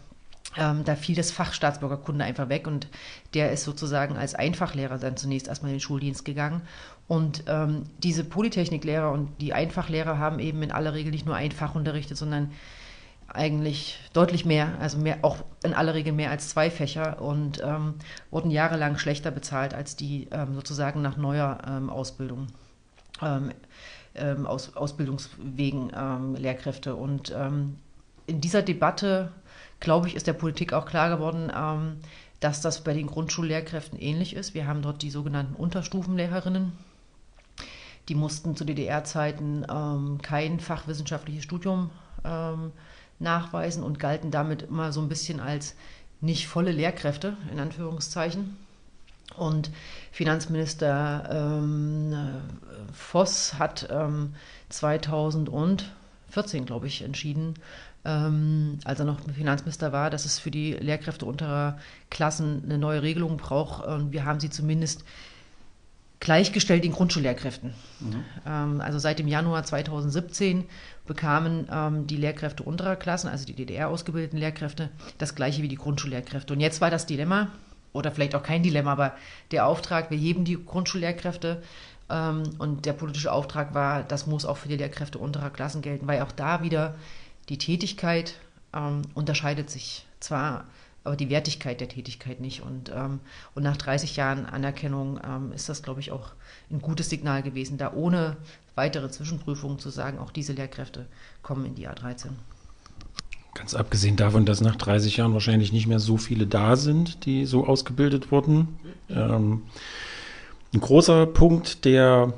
[0.58, 2.88] ähm, da fiel das Fach Staatsbürgerkunde einfach weg und
[3.34, 6.62] der ist sozusagen als Einfachlehrer dann zunächst erstmal in den Schuldienst gegangen.
[7.08, 11.52] Und ähm, diese Polytechniklehrer und die Einfachlehrer haben eben in aller Regel nicht nur ein
[11.52, 12.52] Fach unterrichtet, sondern
[13.33, 17.95] eigentlich deutlich mehr, also mehr, auch in aller Regel mehr als zwei Fächer und ähm,
[18.31, 22.47] wurden jahrelang schlechter bezahlt als die ähm, sozusagen nach neuer ähm, Ausbildung,
[23.21, 23.51] ähm,
[24.15, 26.95] ähm, aus, Ausbildungswegen ähm, Lehrkräfte.
[26.95, 27.33] Und
[28.25, 29.31] in dieser Debatte,
[29.79, 31.51] glaube ich, ist der Politik auch klar geworden,
[32.39, 34.53] dass das bei den Grundschullehrkräften ähnlich ist.
[34.53, 36.73] Wir haben dort die sogenannten Unterstufenlehrerinnen.
[38.07, 39.65] Die mussten zu DDR-Zeiten
[40.21, 41.89] kein fachwissenschaftliches Studium
[42.23, 42.71] ähm,
[43.19, 45.75] nachweisen und galten damit immer so ein bisschen als
[46.21, 48.58] nicht volle Lehrkräfte, in Anführungszeichen.
[49.38, 49.69] Und
[50.12, 52.15] Finanzminister ähm,
[52.91, 54.34] Voss hat ähm,
[54.69, 57.53] 2014, glaube ich, entschieden,
[58.05, 61.77] ähm, als er noch Finanzminister war, dass es für die Lehrkräfte unterer
[62.10, 63.86] Klassen eine neue Regelung braucht.
[63.86, 65.03] Und wir haben sie zumindest
[66.19, 67.73] gleichgestellt den Grundschullehrkräften.
[67.99, 68.23] Mhm.
[68.45, 70.65] Ähm, also seit dem Januar 2017
[71.08, 75.77] bekamen ähm, die Lehrkräfte unterer Klassen, also die DDR ausgebildeten Lehrkräfte, das gleiche wie die
[75.77, 76.53] Grundschullehrkräfte.
[76.53, 77.49] Und jetzt war das Dilemma,
[77.93, 79.13] oder vielleicht auch kein Dilemma, aber
[79.51, 81.63] der Auftrag, wir heben die Grundschullehrkräfte
[82.10, 86.08] ähm, und der politische Auftrag war, das muss auch für die Lehrkräfte unterer Klassen gelten,
[86.08, 86.95] weil auch da wieder
[87.47, 88.36] die Tätigkeit
[89.15, 90.05] unterscheidet sich.
[90.19, 90.65] Zwar
[91.03, 92.62] aber die Wertigkeit der Tätigkeit nicht.
[92.62, 93.19] Und, ähm,
[93.55, 96.31] und nach 30 Jahren Anerkennung ähm, ist das, glaube ich, auch
[96.69, 98.38] ein gutes Signal gewesen, da ohne
[98.75, 101.05] weitere Zwischenprüfungen zu sagen, auch diese Lehrkräfte
[101.41, 102.29] kommen in die A13.
[103.55, 107.45] Ganz abgesehen davon, dass nach 30 Jahren wahrscheinlich nicht mehr so viele da sind, die
[107.45, 108.79] so ausgebildet wurden.
[109.09, 109.63] Ähm,
[110.73, 112.33] ein großer Punkt, der,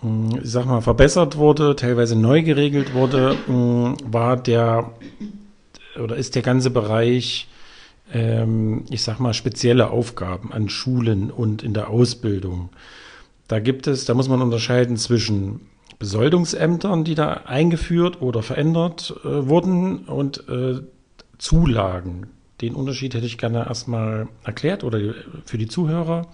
[0.00, 4.92] hm, ich sag mal, verbessert wurde, teilweise neu geregelt wurde, hm, war der
[5.98, 7.48] oder ist der ganze Bereich
[8.12, 12.70] ähm, ich sag mal, spezielle Aufgaben an Schulen und in der Ausbildung.
[13.48, 15.62] Da gibt es, da muss man unterscheiden zwischen
[15.98, 20.80] Besoldungsämtern, die da eingeführt oder verändert äh, wurden und äh,
[21.38, 22.28] Zulagen.
[22.60, 24.98] Den Unterschied hätte ich gerne erstmal erklärt oder
[25.44, 26.28] für die Zuhörer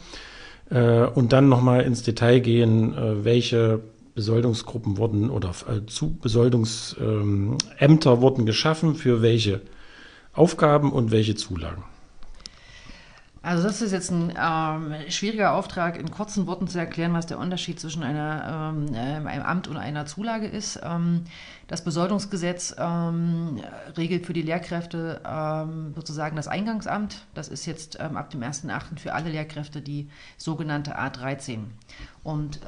[0.70, 3.80] äh, und dann nochmal ins Detail gehen, äh, welche
[4.14, 9.60] Besoldungsgruppen wurden oder äh, zu Besoldungsämter ähm, wurden geschaffen für welche
[10.36, 11.84] Aufgaben und welche Zulagen?
[13.46, 17.38] Also das ist jetzt ein ähm, schwieriger Auftrag, in kurzen Worten zu erklären, was der
[17.38, 20.80] Unterschied zwischen einer, ähm, äh, einem Amt und einer Zulage ist.
[20.82, 21.22] Ähm,
[21.68, 23.60] das Besoldungsgesetz ähm,
[23.96, 27.24] regelt für die Lehrkräfte ähm, sozusagen das Eingangsamt.
[27.34, 28.98] Das ist jetzt ähm, ab dem 1.8.
[28.98, 31.58] für alle Lehrkräfte die sogenannte A13.
[32.24, 32.58] Und,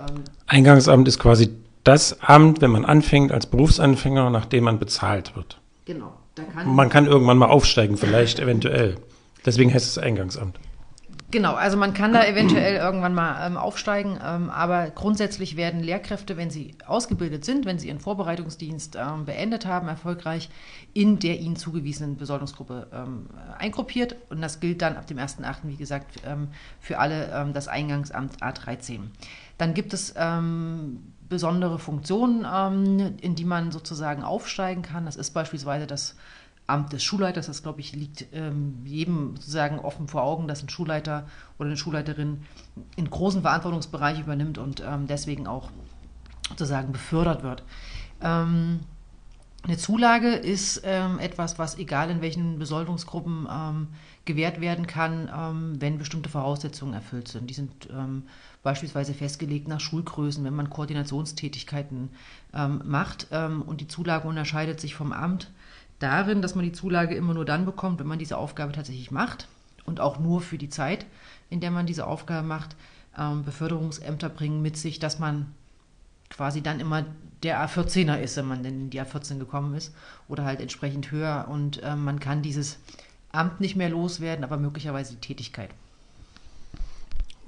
[0.46, 5.58] Eingangsamt ist quasi das Amt, wenn man anfängt als Berufsanfänger, nachdem man bezahlt wird.
[5.86, 6.12] Genau.
[6.44, 8.96] Kann man kann irgendwann mal aufsteigen, vielleicht eventuell.
[9.44, 10.58] Deswegen heißt es Eingangsamt.
[11.30, 16.38] Genau, also man kann da eventuell irgendwann mal ähm, aufsteigen, ähm, aber grundsätzlich werden Lehrkräfte,
[16.38, 20.48] wenn sie ausgebildet sind, wenn sie ihren Vorbereitungsdienst ähm, beendet haben, erfolgreich
[20.94, 23.26] in der ihnen zugewiesenen Besoldungsgruppe ähm,
[23.58, 24.16] eingruppiert.
[24.30, 26.48] Und das gilt dann ab dem 1.8., wie gesagt, ähm,
[26.80, 29.00] für alle ähm, das Eingangsamt A13.
[29.58, 30.14] Dann gibt es
[31.28, 35.06] besondere Funktionen, in die man sozusagen aufsteigen kann.
[35.06, 36.16] Das ist beispielsweise das
[36.66, 37.46] Amt des Schulleiters.
[37.46, 41.26] Das, glaube ich, liegt ähm, jedem sozusagen offen vor Augen, dass ein Schulleiter
[41.58, 42.42] oder eine Schulleiterin
[42.96, 45.70] einen großen Verantwortungsbereich übernimmt und ähm, deswegen auch
[46.50, 47.62] sozusagen befördert wird.
[48.20, 48.80] Ähm,
[49.64, 53.88] eine Zulage ist ähm, etwas, was egal in welchen Besoldungsgruppen ähm,
[54.24, 57.50] gewährt werden kann, ähm, wenn bestimmte Voraussetzungen erfüllt sind.
[57.50, 57.88] Die sind
[58.62, 62.10] beispielsweise festgelegt nach Schulgrößen, wenn man Koordinationstätigkeiten
[62.84, 63.28] macht.
[63.30, 65.50] und die Zulage unterscheidet sich vom Amt
[65.98, 69.48] darin, dass man die Zulage immer nur dann bekommt, wenn man diese Aufgabe tatsächlich macht
[69.84, 71.06] und auch nur für die Zeit,
[71.50, 72.76] in der man diese Aufgabe macht.
[73.16, 75.54] Ähm, Beförderungsämter bringen mit sich, dass man
[76.30, 77.04] quasi dann immer
[77.42, 79.94] der A14er ist, wenn man denn in die A14 gekommen ist
[80.28, 82.78] oder halt entsprechend höher und äh, man kann dieses
[83.30, 85.70] Amt nicht mehr loswerden, aber möglicherweise die Tätigkeit.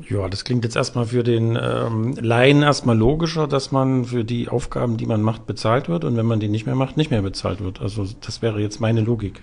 [0.08, 4.48] Ja, das klingt jetzt erstmal für den ähm, Laien erstmal logischer, dass man für die
[4.48, 7.22] Aufgaben, die man macht, bezahlt wird und wenn man die nicht mehr macht, nicht mehr
[7.22, 7.80] bezahlt wird.
[7.80, 9.42] Also das wäre jetzt meine Logik.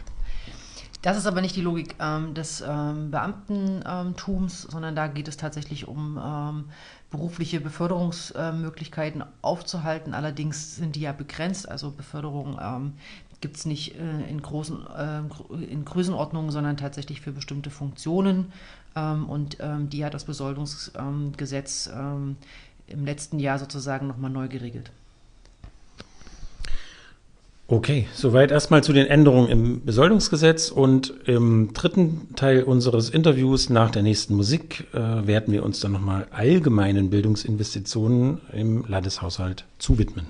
[1.03, 5.87] Das ist aber nicht die Logik ähm, des ähm, Beamtentums, sondern da geht es tatsächlich
[5.87, 6.65] um ähm,
[7.09, 10.13] berufliche Beförderungsmöglichkeiten aufzuhalten.
[10.13, 12.93] Allerdings sind die ja begrenzt, also Beförderung ähm,
[13.41, 18.51] gibt es nicht äh, in, großen, äh, in Größenordnungen, sondern tatsächlich für bestimmte Funktionen.
[18.95, 22.37] Ähm, und ähm, die hat das Besoldungsgesetz ähm,
[22.87, 24.91] im letzten Jahr sozusagen nochmal neu geregelt.
[27.69, 33.91] Okay, soweit erstmal zu den Änderungen im Besoldungsgesetz und im dritten Teil unseres Interviews nach
[33.91, 40.27] der nächsten Musik äh, werden wir uns dann nochmal allgemeinen Bildungsinvestitionen im Landeshaushalt zuwidmen.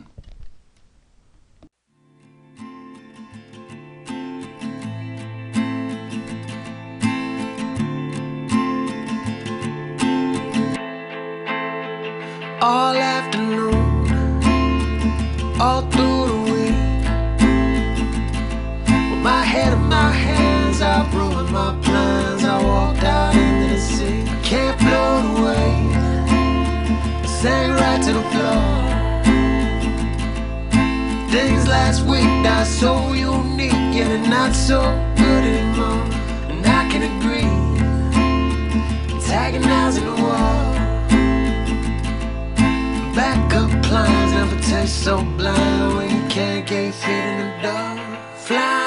[12.60, 13.72] all afternoon,
[15.62, 16.17] all through
[21.58, 22.44] my plans.
[22.44, 25.70] I walked out into the sea, I can't float away.
[27.24, 28.64] I sank right to the floor.
[31.36, 34.80] Things last week are so unique and not so
[35.22, 36.06] good anymore.
[36.52, 37.54] And I can agree,
[39.16, 40.66] antagonizing the wall.
[43.18, 47.92] Backup plans never taste so blind when you can't get feet in the door.
[48.46, 48.87] Flying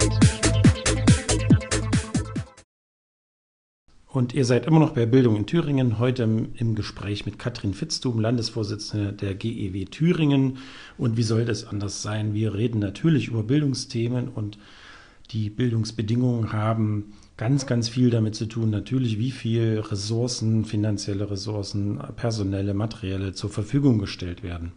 [4.13, 8.19] Und ihr seid immer noch bei Bildung in Thüringen, heute im, Gespräch mit Katrin Fitztum,
[8.19, 10.57] Landesvorsitzende der GEW Thüringen.
[10.97, 12.33] Und wie soll das anders sein?
[12.33, 14.57] Wir reden natürlich über Bildungsthemen und
[15.31, 21.97] die Bildungsbedingungen haben ganz, ganz viel damit zu tun, natürlich, wie viel Ressourcen, finanzielle Ressourcen,
[22.17, 24.73] personelle, materielle zur Verfügung gestellt werden.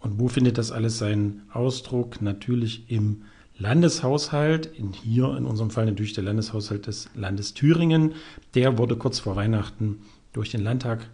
[0.00, 2.20] Und wo findet das alles seinen Ausdruck?
[2.20, 3.22] Natürlich im
[3.58, 8.12] Landeshaushalt, in hier in unserem Fall natürlich der Landeshaushalt des Landes Thüringen,
[8.54, 10.00] der wurde kurz vor Weihnachten
[10.32, 11.08] durch den Landtag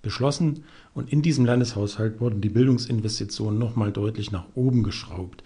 [0.00, 5.42] beschlossen und in diesem Landeshaushalt wurden die Bildungsinvestitionen nochmal deutlich nach oben geschraubt.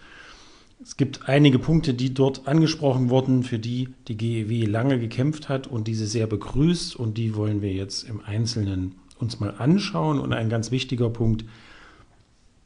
[0.82, 5.68] Es gibt einige Punkte, die dort angesprochen wurden, für die die GEW lange gekämpft hat
[5.68, 10.18] und diese sehr begrüßt und die wollen wir jetzt im Einzelnen uns mal anschauen.
[10.18, 11.44] Und ein ganz wichtiger Punkt,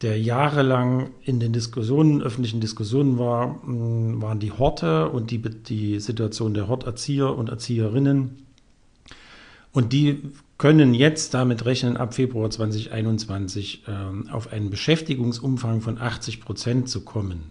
[0.03, 6.53] der jahrelang in den Diskussionen, öffentlichen Diskussionen war, waren die Horte und die, die Situation
[6.53, 8.47] der Horterzieher und Erzieherinnen.
[9.73, 10.23] Und die
[10.59, 17.03] können jetzt damit rechnen, ab Februar 2021 ähm, auf einen Beschäftigungsumfang von 80 Prozent zu
[17.05, 17.51] kommen.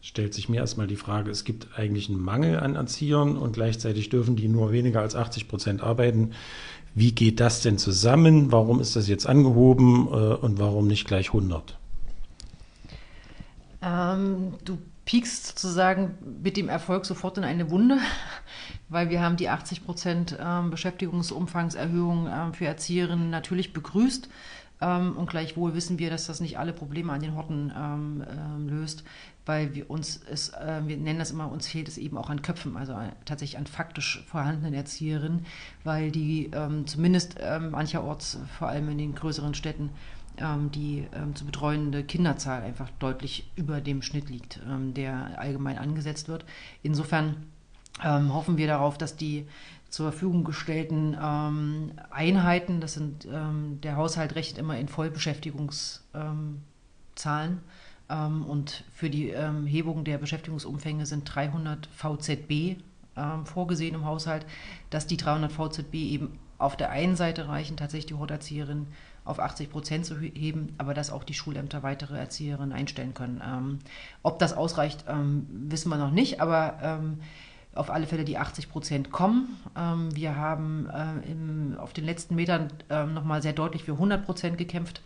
[0.00, 4.08] Stellt sich mir erstmal die Frage, es gibt eigentlich einen Mangel an Erziehern und gleichzeitig
[4.08, 6.30] dürfen die nur weniger als 80 Prozent arbeiten.
[6.98, 8.50] Wie geht das denn zusammen?
[8.50, 11.78] Warum ist das jetzt angehoben äh, und warum nicht gleich 100?
[13.82, 17.98] Ähm, du piekst sozusagen mit dem Erfolg sofort in eine Wunde,
[18.88, 24.28] weil wir haben die 80 Prozent ähm, Beschäftigungsumfangserhöhung ähm, für Erzieherinnen natürlich begrüßt.
[24.80, 28.26] Ähm, und gleichwohl wissen wir, dass das nicht alle Probleme an den Horten
[28.66, 29.04] löst,
[29.48, 32.42] weil wir uns es, äh, wir nennen das immer, uns fehlt es eben auch an
[32.42, 35.46] Köpfen, also tatsächlich an faktisch vorhandenen Erzieherinnen,
[35.84, 39.88] weil die ähm, zumindest ähm, mancherorts, vor allem in den größeren Städten,
[40.36, 44.60] ähm, die zu betreuende Kinderzahl einfach deutlich über dem Schnitt liegt,
[44.94, 46.44] der allgemein angesetzt wird.
[46.82, 47.46] Insofern
[48.00, 49.48] hoffen wir darauf, dass die
[49.88, 56.62] zur Verfügung gestellten ähm, Einheiten, das sind, ähm, der Haushalt rechnet immer in Vollbeschäftigungszahlen
[57.24, 57.60] ähm,
[58.08, 62.80] und für die ähm, Hebung der Beschäftigungsumfänge sind 300 VZB
[63.16, 64.46] ähm, vorgesehen im Haushalt,
[64.90, 68.86] dass die 300 VZB eben auf der einen Seite reichen, tatsächlich die Horterzieherin
[69.24, 73.42] auf 80 Prozent zu heben, aber dass auch die Schulämter weitere Erzieherinnen einstellen können.
[73.46, 73.78] Ähm,
[74.22, 77.00] ob das ausreicht, wissen wir noch nicht, aber
[77.78, 79.56] auf alle Fälle die 80 Prozent kommen.
[79.76, 84.24] Ähm, wir haben äh, im, auf den letzten Metern äh, nochmal sehr deutlich für 100
[84.24, 85.00] Prozent gekämpft.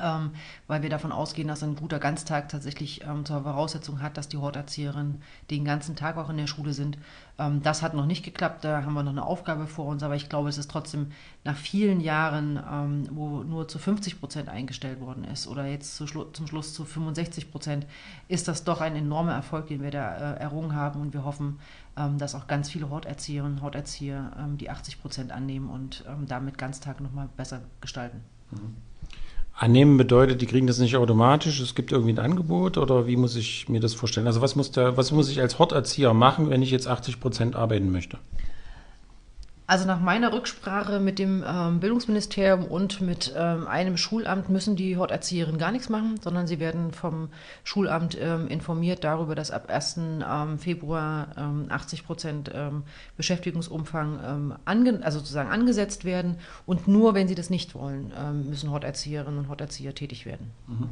[0.00, 0.30] Ähm,
[0.68, 4.38] weil wir davon ausgehen, dass ein guter Ganztag tatsächlich ähm, zur Voraussetzung hat, dass die
[4.38, 6.96] Horterzieherinnen den ganzen Tag auch in der Schule sind.
[7.38, 10.16] Ähm, das hat noch nicht geklappt, da haben wir noch eine Aufgabe vor uns, aber
[10.16, 11.12] ich glaube, es ist trotzdem
[11.44, 16.06] nach vielen Jahren, ähm, wo nur zu 50 Prozent eingestellt worden ist oder jetzt zu
[16.06, 17.86] Schlu zum Schluss zu 65 Prozent,
[18.28, 21.60] ist das doch ein enormer Erfolg, den wir da äh, errungen haben und wir hoffen,
[21.98, 26.56] ähm, dass auch ganz viele Horterzieherinnen und Horterzieher ähm, die 80 Prozent annehmen und damit
[26.56, 28.22] Ganztag nochmal besser gestalten.
[28.52, 28.91] Mhm.
[29.54, 33.36] Annehmen bedeutet, die kriegen das nicht automatisch, es gibt irgendwie ein Angebot oder wie muss
[33.36, 34.26] ich mir das vorstellen?
[34.26, 37.54] Also was muss, der, was muss ich als Horterzieher machen, wenn ich jetzt 80 Prozent
[37.54, 38.18] arbeiten möchte?
[39.66, 44.96] Also nach meiner Rücksprache mit dem ähm, Bildungsministerium und mit ähm, einem Schulamt müssen die
[44.96, 47.28] Horterzieherinnen gar nichts machen, sondern sie werden vom
[47.62, 49.98] Schulamt ähm, informiert darüber, dass ab 1.
[49.98, 51.28] Ähm, Februar
[51.68, 52.82] 80 ähm, Prozent ähm,
[53.16, 54.58] Beschäftigungsumfang
[55.02, 56.36] also sozusagen angesetzt werden.
[56.66, 58.12] Und nur wenn sie das nicht wollen,
[58.48, 60.50] müssen Horterzieherinnen und Horterzieher tätig werden.
[60.66, 60.88] Mhm.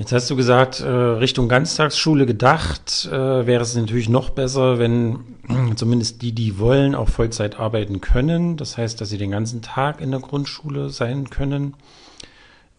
[0.00, 5.18] Jetzt hast du gesagt, äh, Richtung Ganztagsschule gedacht, äh, wäre es natürlich noch besser, wenn
[5.76, 8.56] zumindest die, die wollen, auch Vollzeit arbeiten können.
[8.56, 11.74] Das heißt, dass sie den ganzen Tag in der Grundschule sein können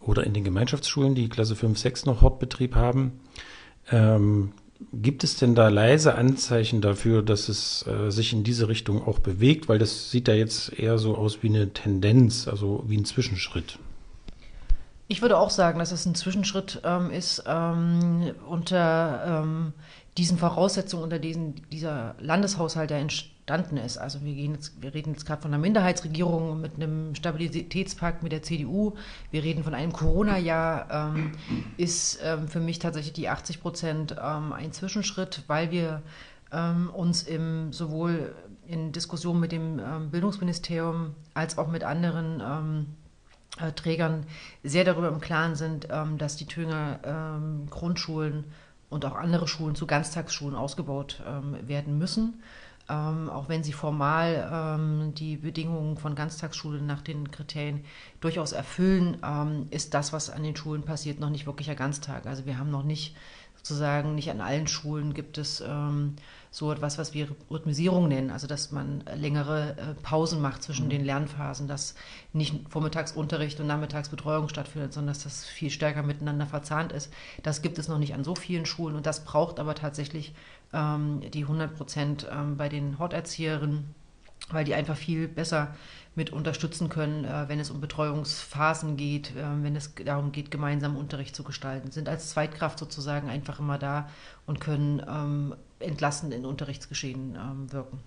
[0.00, 3.20] oder in den Gemeinschaftsschulen, die Klasse 5, 6 noch Hauptbetrieb haben.
[3.92, 4.50] Ähm,
[4.92, 9.20] gibt es denn da leise Anzeichen dafür, dass es äh, sich in diese Richtung auch
[9.20, 9.68] bewegt?
[9.68, 13.78] Weil das sieht ja jetzt eher so aus wie eine Tendenz, also wie ein Zwischenschritt.
[15.12, 19.74] Ich würde auch sagen, dass es ein Zwischenschritt ähm, ist ähm, unter ähm,
[20.16, 23.98] diesen Voraussetzungen, unter diesen dieser Landeshaushalt, der entstanden ist.
[23.98, 28.32] Also wir, gehen jetzt, wir reden jetzt gerade von einer Minderheitsregierung mit einem Stabilitätspakt mit
[28.32, 28.94] der CDU.
[29.30, 30.88] Wir reden von einem Corona-Jahr.
[30.90, 31.32] Ähm,
[31.76, 36.00] ist ähm, für mich tatsächlich die 80 Prozent ähm, ein Zwischenschritt, weil wir
[36.92, 38.34] uns im, sowohl
[38.66, 42.42] in Diskussionen mit dem Bildungsministerium als auch mit anderen
[43.76, 44.26] Trägern
[44.62, 48.44] sehr darüber im Klaren sind, ähm, dass die Thüringer ähm, Grundschulen
[48.88, 52.42] und auch andere Schulen zu Ganztagsschulen ausgebaut ähm, werden müssen.
[52.88, 57.84] Ähm, auch wenn sie formal ähm, die Bedingungen von Ganztagsschulen nach den Kriterien
[58.20, 62.26] durchaus erfüllen, ähm, ist das, was an den Schulen passiert, noch nicht wirklicher Ganztag.
[62.26, 63.16] Also wir haben noch nicht
[63.62, 65.62] sozusagen, nicht an allen Schulen gibt es
[66.52, 70.90] so etwas, was wir Rhythmisierung nennen, also dass man längere äh, Pausen macht zwischen mhm.
[70.90, 71.94] den Lernphasen, dass
[72.34, 77.10] nicht Vormittagsunterricht und Nachmittagsbetreuung stattfindet, sondern dass das viel stärker miteinander verzahnt ist.
[77.42, 80.34] Das gibt es noch nicht an so vielen Schulen und das braucht aber tatsächlich
[80.74, 83.94] ähm, die 100 Prozent ähm, bei den Horterzieherinnen,
[84.50, 85.74] weil die einfach viel besser
[86.14, 90.96] mit unterstützen können, äh, wenn es um Betreuungsphasen geht, äh, wenn es darum geht, gemeinsam
[90.96, 94.08] Unterricht zu gestalten, sind als Zweitkraft sozusagen einfach immer da
[94.46, 97.98] und können ähm, entlastend in Unterrichtsgeschehen ähm, wirken.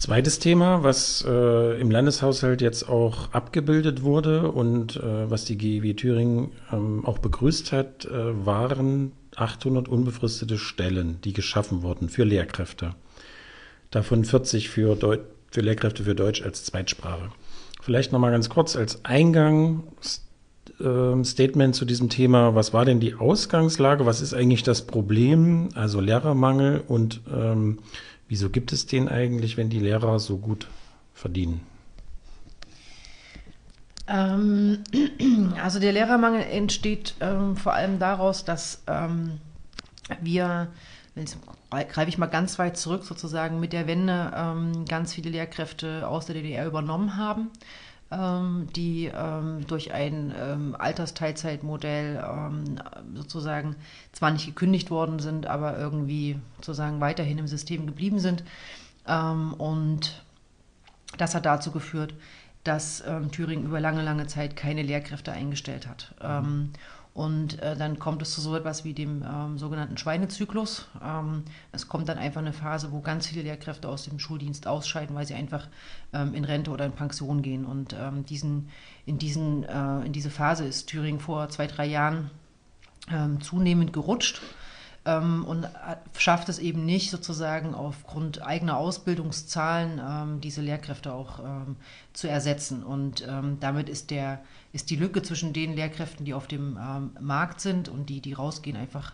[0.00, 5.92] Zweites Thema, was äh, im Landeshaushalt jetzt auch abgebildet wurde und äh, was die GEW
[5.92, 12.94] Thüringen ähm, auch begrüßt hat, äh, waren 800 unbefristete Stellen, die geschaffen wurden für Lehrkräfte.
[13.90, 14.96] Davon 40 für,
[15.50, 17.30] für Lehrkräfte für Deutsch als Zweitsprache.
[17.82, 19.84] Vielleicht nochmal ganz kurz als Eingang
[20.80, 22.54] ähm, zu diesem Thema.
[22.54, 24.06] Was war denn die Ausgangslage?
[24.06, 25.70] Was ist eigentlich das Problem?
[25.74, 27.78] Also Lehrermangel und ähm,
[28.28, 30.68] wieso gibt es den eigentlich, wenn die Lehrer so gut
[31.14, 31.60] verdienen?
[34.10, 34.78] Ähm,
[35.62, 39.38] also der Lehrermangel entsteht ähm, vor allem daraus, dass ähm,
[40.20, 40.68] wir,
[41.14, 41.38] jetzt
[41.70, 46.26] greife ich mal ganz weit zurück, sozusagen mit der Wende ähm, ganz viele Lehrkräfte aus
[46.26, 47.50] der DDR übernommen haben
[48.12, 52.76] ähm, die ähm, durch ein ähm, Altersteilzeitmodell ähm,
[53.14, 53.76] sozusagen
[54.10, 58.42] zwar nicht gekündigt worden sind, aber irgendwie sozusagen weiterhin im System geblieben sind.
[59.06, 60.24] Ähm, und
[61.18, 62.14] das hat dazu geführt,
[62.64, 63.02] dass
[63.32, 66.14] Thüringen über lange, lange Zeit keine Lehrkräfte eingestellt hat.
[66.22, 66.72] Mhm.
[67.12, 70.88] Und äh, dann kommt es zu so etwas wie dem ähm, sogenannten Schweinezyklus.
[71.04, 75.16] Ähm, es kommt dann einfach eine Phase, wo ganz viele Lehrkräfte aus dem Schuldienst ausscheiden,
[75.16, 75.66] weil sie einfach
[76.12, 77.64] ähm, in Rente oder in Pension gehen.
[77.64, 78.68] Und ähm, diesen,
[79.06, 82.30] in, diesen, äh, in diese Phase ist Thüringen vor zwei, drei Jahren
[83.10, 84.40] ähm, zunehmend gerutscht
[85.10, 85.68] ähm, und
[86.16, 91.76] schafft es eben nicht, sozusagen aufgrund eigener Ausbildungszahlen ähm, diese Lehrkräfte auch ähm,
[92.12, 92.82] zu ersetzen.
[92.82, 94.40] Und ähm, damit ist, der,
[94.72, 98.32] ist die Lücke zwischen den Lehrkräften, die auf dem ähm, Markt sind und die, die
[98.32, 99.12] rausgehen, einfach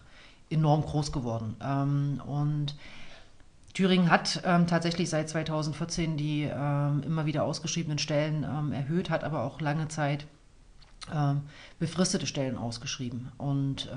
[0.50, 1.56] enorm groß geworden.
[1.62, 2.74] Ähm, und
[3.72, 9.24] Thüringen hat ähm, tatsächlich seit 2014 die ähm, immer wieder ausgeschriebenen Stellen ähm, erhöht, hat
[9.24, 10.26] aber auch lange Zeit
[11.78, 13.30] befristete Stellen ausgeschrieben.
[13.38, 13.88] Und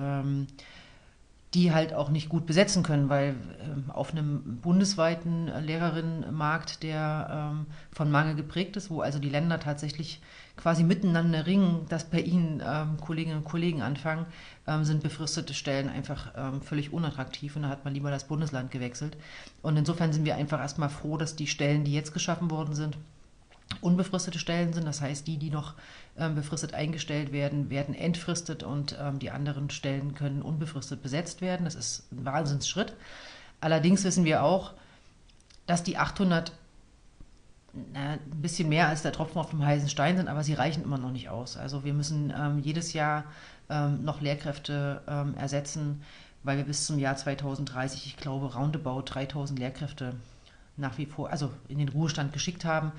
[1.56, 7.66] die halt auch nicht gut besetzen können, weil äh, auf einem bundesweiten Lehrerinnenmarkt, der ähm,
[7.92, 10.22] von Mangel geprägt ist, wo also die Länder tatsächlich
[10.58, 14.28] quasi miteinander ringen, dass bei ihnen ähm, Kolleginnen und Kollegen anfangen,
[14.68, 18.70] ähm, sind befristete Stellen einfach ähm, völlig unattraktiv und da hat man lieber das Bundesland
[18.70, 19.18] gewechselt.
[19.64, 22.98] Und insofern sind wir einfach erstmal froh, dass die Stellen, die jetzt geschaffen worden sind,
[23.82, 24.86] unbefristete Stellen sind.
[24.86, 25.76] Das heißt, die, die noch
[26.09, 31.64] ähm, befristet eingestellt werden, werden entfristet und ähm, die anderen Stellen können unbefristet besetzt werden.
[31.64, 32.94] Das ist ein Wahnsinnsschritt.
[33.62, 34.74] Allerdings wissen wir auch,
[35.66, 36.52] dass die 800
[37.94, 40.84] na, ein bisschen mehr als der Tropfen auf dem heißen Stein sind, aber sie reichen
[40.84, 41.58] immer noch nicht aus.
[41.58, 43.26] Also wir müssen ähm, jedes Jahr
[43.70, 46.02] ähm, noch Lehrkräfte ähm, ersetzen,
[46.44, 50.14] weil wir bis zum Jahr 2030, ich glaube, roundabout 3000 Lehrkräfte
[50.78, 52.92] nach wie vor, also in den Ruhestand geschickt haben.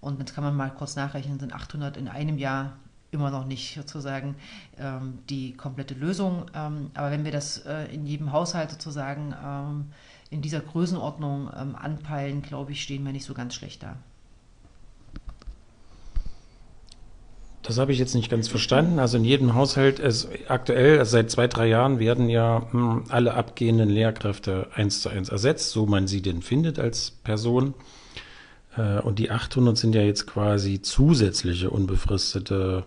[0.00, 2.76] Und jetzt kann man mal kurz nachrechnen, sind 800 in einem Jahr
[3.10, 4.36] immer noch nicht sozusagen
[4.78, 6.46] ähm, die komplette Lösung.
[6.54, 9.86] Ähm, aber wenn wir das äh, in jedem Haushalt sozusagen ähm,
[10.30, 13.96] in dieser Größenordnung ähm, anpeilen, glaube ich, stehen wir nicht so ganz schlecht da.
[17.62, 18.98] Das habe ich jetzt nicht ganz verstanden.
[18.98, 23.04] Also in jedem Haushalt ist aktuell, also seit zwei, drei Jahren werden ja mh, hm,
[23.08, 27.74] alle abgehenden Lehrkräfte eins zu eins ersetzt, so man sie denn findet als Person.
[28.78, 32.84] Äh, und die 800 sind ja jetzt quasi zusätzliche unbefristete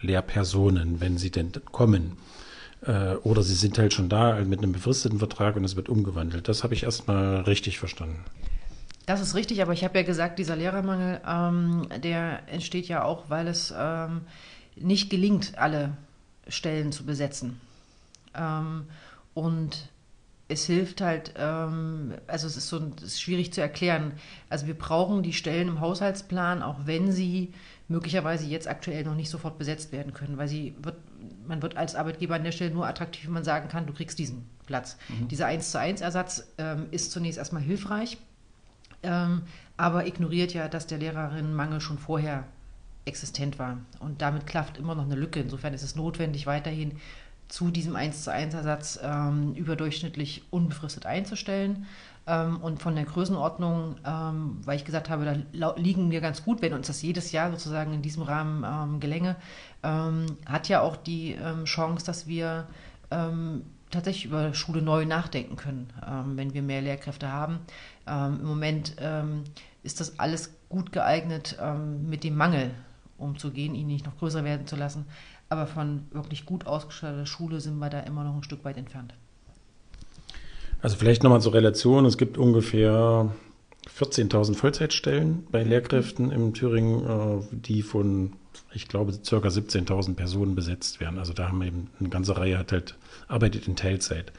[0.00, 2.16] Lehrpersonen, wenn sie denn kommen.
[2.82, 6.48] Äh, oder sie sind halt schon da mit einem befristeten Vertrag und es wird umgewandelt.
[6.48, 8.24] Das habe ich erstmal richtig verstanden.
[9.06, 13.24] Das ist richtig, aber ich habe ja gesagt, dieser Lehrermangel, ähm, der entsteht ja auch,
[13.28, 14.22] weil es ähm,
[14.76, 15.92] nicht gelingt, alle
[16.48, 17.60] Stellen zu besetzen.
[18.34, 18.86] Ähm,
[19.34, 19.90] und
[20.48, 24.12] es hilft halt, ähm, also es ist so ist schwierig zu erklären.
[24.50, 27.52] Also wir brauchen die Stellen im Haushaltsplan, auch wenn sie
[27.88, 30.96] möglicherweise jetzt aktuell noch nicht sofort besetzt werden können, weil sie wird,
[31.46, 34.18] man wird als Arbeitgeber an der Stelle nur attraktiv, wenn man sagen kann, du kriegst
[34.18, 34.96] diesen Platz.
[35.08, 35.28] Mhm.
[35.28, 38.18] Dieser 1 zu 1 Ersatz ähm, ist zunächst erstmal hilfreich,
[39.02, 39.42] ähm,
[39.76, 42.44] aber ignoriert ja, dass der Lehrerinnenmangel schon vorher
[43.06, 43.78] existent war.
[44.00, 45.40] Und damit klafft immer noch eine Lücke.
[45.40, 46.92] Insofern ist es notwendig, weiterhin
[47.54, 51.86] zu diesem 1 zu 1 Ersatz ähm, überdurchschnittlich unbefristet einzustellen.
[52.26, 56.62] Ähm, und von der Größenordnung, ähm, weil ich gesagt habe, da liegen wir ganz gut,
[56.62, 59.36] wenn uns das jedes Jahr sozusagen in diesem Rahmen ähm, gelänge,
[59.84, 62.66] ähm, hat ja auch die ähm, Chance, dass wir
[63.90, 65.88] tatsächlich über Schule neu nachdenken können,
[66.34, 67.60] wenn wir mehr Lehrkräfte haben.
[68.08, 68.96] Im Moment
[69.84, 71.56] ist das alles gut geeignet,
[72.02, 72.72] mit dem Mangel
[73.18, 75.06] umzugehen, ihn nicht noch größer werden zu lassen.
[75.54, 79.14] Aber von wirklich gut ausgestatteter Schule sind wir da immer noch ein Stück weit entfernt.
[80.82, 82.06] Also vielleicht nochmal zur Relation.
[82.06, 83.30] Es gibt ungefähr
[83.96, 88.32] 14.000 Vollzeitstellen bei Lehrkräften in Thüringen, äh, die von,
[88.72, 89.36] ich glaube, ca.
[89.36, 91.20] 17.000 Personen besetzt werden.
[91.20, 92.96] Also da haben wir eben eine ganze Reihe hat halt,
[93.28, 94.32] arbeitet in Teilzeit,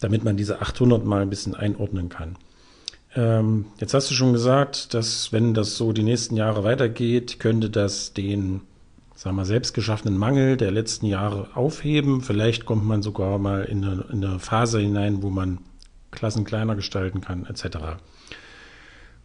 [0.00, 2.36] damit man diese 800 mal ein bisschen einordnen kann.
[3.16, 7.70] Ähm, jetzt hast du schon gesagt, dass wenn das so die nächsten Jahre weitergeht, könnte
[7.70, 8.60] das den
[9.14, 12.20] sagen wir, selbstgeschaffenen Mangel der letzten Jahre aufheben.
[12.20, 15.58] Vielleicht kommt man sogar mal in eine, in eine Phase hinein, wo man
[16.10, 17.98] Klassen kleiner gestalten kann, etc.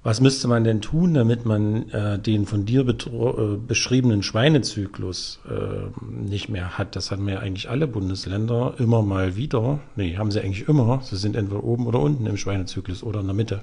[0.01, 5.89] Was müsste man denn tun, damit man äh, den von dir äh, beschriebenen Schweinezyklus äh,
[6.01, 6.95] nicht mehr hat?
[6.95, 9.79] Das hatten ja eigentlich alle Bundesländer immer mal wieder.
[9.97, 11.01] Nee, haben sie eigentlich immer.
[11.03, 13.61] Sie sind entweder oben oder unten im Schweinezyklus oder in der Mitte.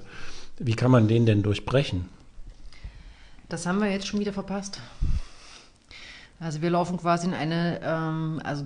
[0.59, 2.05] Wie kann man den denn durchbrechen?
[3.49, 4.79] Das haben wir jetzt schon wieder verpasst.
[6.39, 8.65] Also wir laufen quasi in eine, ähm, also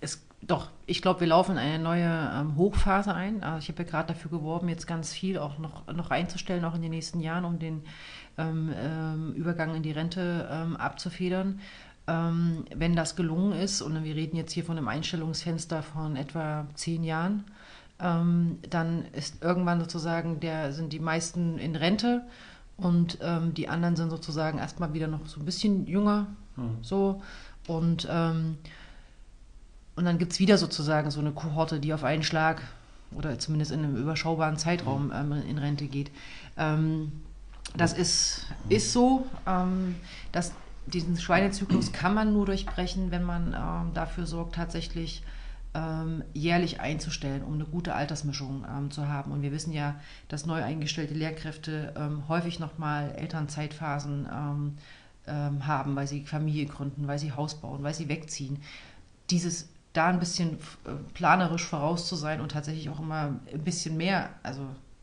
[0.00, 3.42] es doch, ich glaube, wir laufen in eine neue ähm, Hochphase ein.
[3.42, 6.74] Also ich habe ja gerade dafür geworben, jetzt ganz viel auch noch, noch einzustellen, auch
[6.74, 7.82] in den nächsten Jahren, um den
[8.36, 11.60] ähm, ähm, Übergang in die Rente ähm, abzufedern.
[12.06, 16.66] Ähm, wenn das gelungen ist, und wir reden jetzt hier von einem Einstellungsfenster von etwa
[16.74, 17.44] zehn Jahren,
[18.00, 22.24] dann ist irgendwann sozusagen der, sind die meisten in Rente
[22.76, 23.18] und
[23.56, 26.28] die anderen sind sozusagen erstmal wieder noch so ein bisschen jünger.
[26.58, 26.78] Mhm.
[26.82, 27.22] So.
[27.66, 28.08] Und
[29.98, 32.62] und dann gibt es wieder sozusagen so eine Kohorte, die auf einen Schlag
[33.16, 35.32] oder zumindest in einem überschaubaren Zeitraum mhm.
[35.32, 36.12] ähm, in Rente geht.
[36.56, 37.10] Ähm,
[37.76, 39.26] das ist, ist so.
[39.44, 39.96] Ähm,
[40.30, 40.52] dass
[40.86, 45.24] diesen Schweinezyklus kann man nur durchbrechen, wenn man ähm, dafür sorgt, tatsächlich
[45.74, 49.32] ähm, jährlich einzustellen, um eine gute Altersmischung ähm, zu haben.
[49.32, 49.96] Und wir wissen ja,
[50.28, 51.92] dass neu eingestellte Lehrkräfte
[52.28, 54.28] häufig nochmal Elternzeitphasen
[55.32, 58.58] haben, weil sie Familie gründen, weil sie Haus bauen, weil sie wegziehen.
[59.30, 60.54] Dieses da ein bisschen
[60.84, 64.62] äh, planerisch voraus zu sein und tatsächlich auch immer ein bisschen mehr also,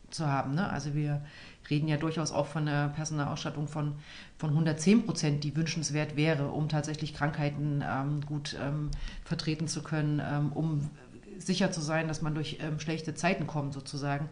[0.10, 0.56] zu haben.
[0.56, 0.70] Ne?
[0.70, 1.22] Also wir
[1.70, 3.96] reden ja durchaus auch von einer Personalausstattung von,
[4.38, 8.92] von 110 Prozent, die wünschenswert wäre, um tatsächlich Krankheiten ähm, gut ähm,
[9.24, 10.90] vertreten zu können, ähm, um
[11.38, 14.30] sicher zu sein, dass man durch ähm, schlechte Zeiten kommt sozusagen.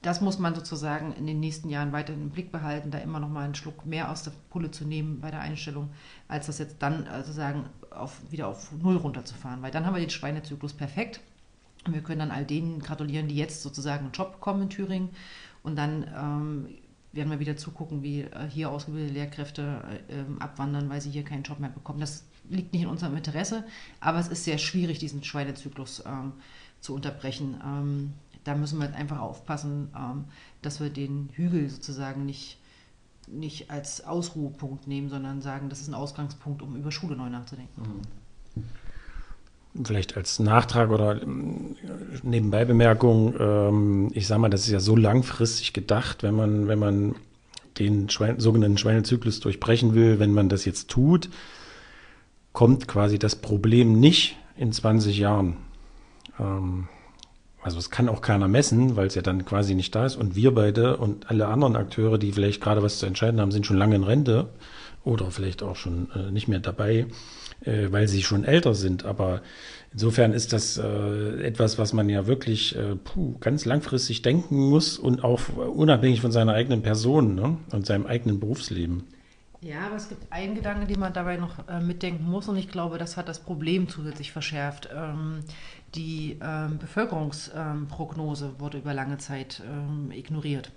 [0.00, 3.20] Ähm, das muss man sozusagen in den nächsten Jahren weiter im Blick behalten, da immer
[3.20, 5.90] noch mal einen Schluck mehr aus der Pulle zu nehmen bei der Einstellung,
[6.28, 9.62] als das jetzt dann sozusagen auf, wieder auf Null runterzufahren.
[9.62, 11.20] Weil dann haben wir den Schweinezyklus perfekt.
[11.86, 15.10] Und wir können dann all denen gratulieren, die jetzt sozusagen einen Job bekommen in Thüringen.
[15.62, 16.68] Und dann ähm,
[17.12, 21.42] werden wir wieder zugucken, wie äh, hier ausgebildete Lehrkräfte äh, abwandern, weil sie hier keinen
[21.42, 22.00] Job mehr bekommen.
[22.00, 23.64] Das liegt nicht in unserem Interesse,
[24.00, 26.32] aber es ist sehr schwierig, diesen Schweinezyklus ähm,
[26.80, 27.60] zu unterbrechen.
[27.64, 28.12] Ähm,
[28.50, 30.24] da müssen wir einfach aufpassen, ähm,
[30.60, 32.58] dass wir den Hügel sozusagen nicht,
[33.28, 38.02] nicht als Ausruhepunkt nehmen, sondern sagen, das ist ein Ausgangspunkt, um über Schule neu nachzudenken.
[38.56, 38.64] Mhm.
[39.84, 41.76] Vielleicht als Nachtrag oder ähm,
[42.24, 47.14] Nebenbeibemerkung, ähm, ich sage mal, das ist ja so langfristig gedacht, wenn man, wenn man
[47.78, 51.30] den Schwein, sogenannten Schweinezyklus durchbrechen will, wenn man das jetzt tut,
[52.52, 55.56] kommt quasi das Problem nicht in 20 Jahren.
[56.40, 56.88] Ähm,
[57.62, 60.16] also es kann auch keiner messen, weil es ja dann quasi nicht da ist.
[60.16, 63.66] Und wir beide und alle anderen Akteure, die vielleicht gerade was zu entscheiden haben, sind
[63.66, 64.48] schon lange in Rente
[65.04, 67.06] oder vielleicht auch schon äh, nicht mehr dabei,
[67.64, 69.04] äh, weil sie schon älter sind.
[69.04, 69.42] Aber
[69.92, 74.98] insofern ist das äh, etwas, was man ja wirklich äh, puh, ganz langfristig denken muss
[74.98, 77.58] und auch unabhängig von seiner eigenen Person ne?
[77.72, 79.04] und seinem eigenen Berufsleben.
[79.62, 82.68] Ja, aber es gibt einen Gedanken, den man dabei noch äh, mitdenken muss und ich
[82.68, 84.88] glaube, das hat das Problem zusätzlich verschärft.
[84.94, 85.40] Ähm,
[85.94, 90.70] die ähm, Bevölkerungsprognose ähm, wurde über lange Zeit ähm, ignoriert.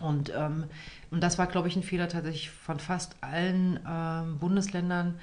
[0.00, 0.64] Und, ähm,
[1.10, 5.18] und das war, glaube ich, ein Fehler tatsächlich von fast allen ähm, Bundesländern,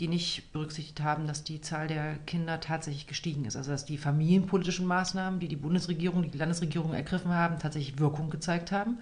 [0.00, 3.54] die nicht berücksichtigt haben, dass die Zahl der Kinder tatsächlich gestiegen ist.
[3.54, 8.72] Also dass die familienpolitischen Maßnahmen, die die Bundesregierung, die Landesregierung ergriffen haben, tatsächlich Wirkung gezeigt
[8.72, 8.98] haben.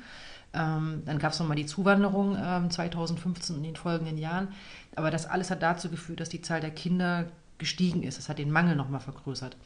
[0.52, 4.48] Ähm, dann gab es nochmal die Zuwanderung ähm, 2015 und in den folgenden Jahren.
[4.94, 7.26] Aber das alles hat dazu geführt, dass die Zahl der Kinder
[7.58, 8.18] gestiegen ist.
[8.18, 9.56] Das hat den Mangel nochmal vergrößert.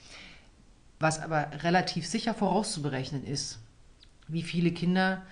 [0.99, 3.59] Was aber relativ sicher vorauszuberechnen ist,
[4.29, 5.23] wie viele Kinder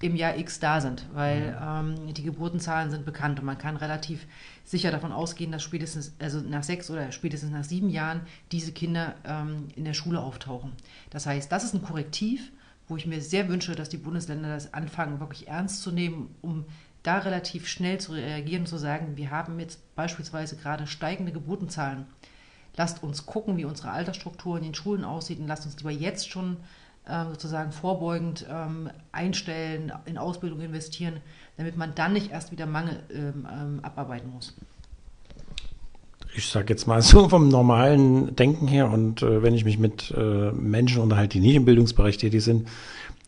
[0.00, 4.26] im Jahr X da sind, weil ähm, die Geburtenzahlen sind bekannt und man kann relativ
[4.64, 9.14] sicher davon ausgehen, dass spätestens, also nach sechs oder spätestens nach sieben Jahren diese Kinder
[9.24, 10.72] ähm, in der Schule auftauchen.
[11.10, 12.50] Das heißt, das ist ein Korrektiv
[12.92, 16.64] wo ich mir sehr wünsche, dass die Bundesländer das anfangen, wirklich ernst zu nehmen, um
[17.02, 22.06] da relativ schnell zu reagieren und zu sagen, wir haben jetzt beispielsweise gerade steigende Geburtenzahlen.
[22.76, 26.30] Lasst uns gucken, wie unsere Altersstruktur in den Schulen aussieht und lasst uns lieber jetzt
[26.30, 26.56] schon
[27.04, 31.20] äh, sozusagen vorbeugend ähm, einstellen, in Ausbildung investieren,
[31.56, 34.54] damit man dann nicht erst wieder Mangel ähm, ähm, abarbeiten muss
[36.34, 40.12] ich sage jetzt mal so vom normalen Denken her und äh, wenn ich mich mit
[40.16, 42.68] äh, Menschen unterhalte, die nicht im Bildungsbereich tätig sind,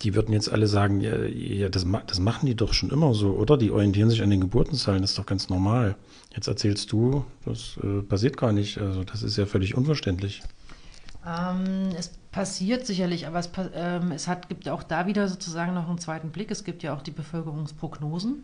[0.02, 3.30] die würden jetzt alle sagen, ja, ja das, das, machen die doch schon immer so,
[3.30, 3.56] oder?
[3.56, 5.96] Die orientieren sich an den Geburtenzahlen, das ist doch ganz normal.
[6.34, 8.78] Jetzt erzählst du, das äh, passiert gar nicht.
[8.78, 10.42] Also das ist ja völlig unverständlich.
[11.26, 15.88] Ähm, es passiert sicherlich, aber es, ähm, es hat, gibt auch da wieder sozusagen noch
[15.88, 16.50] einen zweiten Blick.
[16.50, 18.42] Es gibt ja auch die Bevölkerungsprognosen.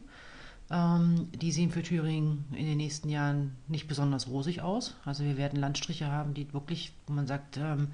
[0.71, 4.95] Ähm, die sehen für Thüringen in den nächsten Jahren nicht besonders rosig aus.
[5.05, 7.89] Also wir werden Landstriche haben, die wirklich, wo man sagt, ähm,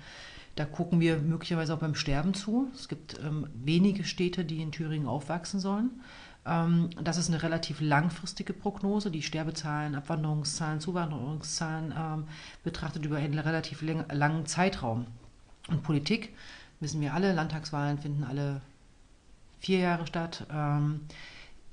[0.56, 2.70] Da gucken wir möglicherweise auch beim Sterben zu.
[2.74, 6.00] Es gibt ähm, wenige Städte, die in Thüringen aufwachsen sollen.
[6.46, 9.10] Ähm, das ist eine relativ langfristige Prognose.
[9.10, 12.24] Die Sterbezahlen, Abwanderungszahlen, Zuwanderungszahlen ähm,
[12.64, 15.06] betrachtet über einen relativ langen Zeitraum.
[15.68, 16.34] Und Politik,
[16.80, 18.62] wissen wir alle, Landtagswahlen finden alle
[19.60, 20.46] vier Jahre statt.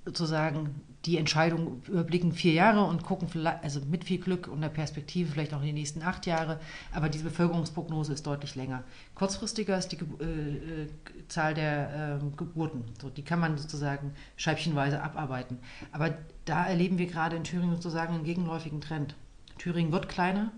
[0.06, 0.76] Sozusagen
[1.06, 5.32] die Entscheidung überblicken vier Jahre und gucken vielleicht, also mit viel Glück und der Perspektive
[5.32, 6.60] vielleicht auch in die nächsten acht Jahre,
[6.94, 8.84] aber diese Bevölkerungsprognose ist deutlich länger.
[9.16, 10.88] Kurzfristiger ist die äh, äh,
[11.28, 12.86] Zahl der äh, Geburten.
[13.02, 15.58] So, die kann man sozusagen scheibchenweise abarbeiten.
[15.92, 16.14] Aber
[16.46, 19.16] da erleben wir gerade in Thüringen sozusagen einen gegenläufigen Trend.
[19.58, 20.52] Thüringen wird kleiner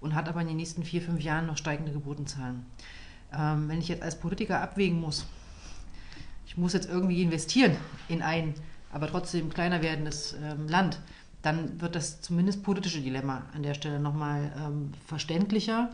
[0.00, 2.64] und hat aber in den nächsten vier, fünf Jahren noch steigende Geburtenzahlen.
[3.34, 5.26] Ähm, wenn ich jetzt als Politiker abwägen muss,
[6.46, 7.76] ich muss jetzt irgendwie investieren
[8.08, 8.54] in ein
[8.92, 11.00] aber trotzdem kleiner werdendes ähm, Land,
[11.42, 15.90] dann wird das zumindest politische Dilemma an der Stelle nochmal ähm, verständlicher.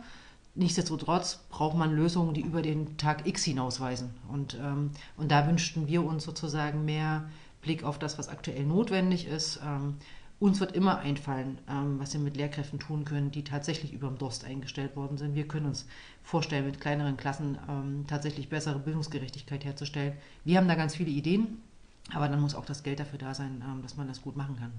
[0.55, 4.11] Nichtsdestotrotz braucht man Lösungen, die über den Tag X hinausweisen.
[4.29, 7.29] Und, ähm, und da wünschten wir uns sozusagen mehr
[7.61, 9.61] Blick auf das, was aktuell notwendig ist.
[9.65, 9.97] Ähm,
[10.39, 14.19] uns wird immer einfallen, ähm, was wir mit Lehrkräften tun können, die tatsächlich über dem
[14.19, 15.35] Durst eingestellt worden sind.
[15.35, 15.87] Wir können uns
[16.23, 20.15] vorstellen, mit kleineren Klassen ähm, tatsächlich bessere Bildungsgerechtigkeit herzustellen.
[20.45, 21.59] Wir haben da ganz viele Ideen.
[22.15, 24.57] Aber dann muss auch das Geld dafür da sein, ähm, dass man das gut machen
[24.57, 24.73] kann.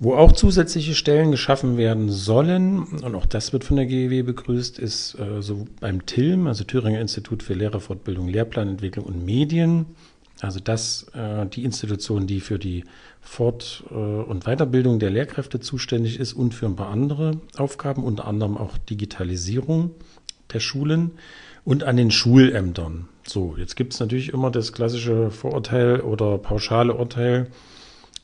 [0.00, 4.78] Wo auch zusätzliche Stellen geschaffen werden sollen, und auch das wird von der GEW begrüßt,
[4.78, 9.86] ist äh, so beim TILM, also Thüringer Institut für Lehrerfortbildung, Lehrplanentwicklung und Medien.
[10.40, 12.84] Also das, äh, die Institution, die für die
[13.20, 18.26] Fort- äh, und Weiterbildung der Lehrkräfte zuständig ist und für ein paar andere Aufgaben, unter
[18.26, 19.90] anderem auch Digitalisierung
[20.52, 21.10] der Schulen
[21.64, 23.08] und an den Schulämtern.
[23.28, 27.48] So, jetzt gibt es natürlich immer das klassische Vorurteil oder pauschale Urteil.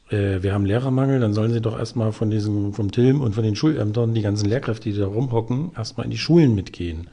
[0.08, 3.44] Äh, wir haben Lehrermangel, dann sollen sie doch erstmal von diesem, vom TILM und von
[3.44, 7.08] den Schulämtern, die ganzen Lehrkräfte, die da rumhocken, erstmal in die Schulen mitgehen.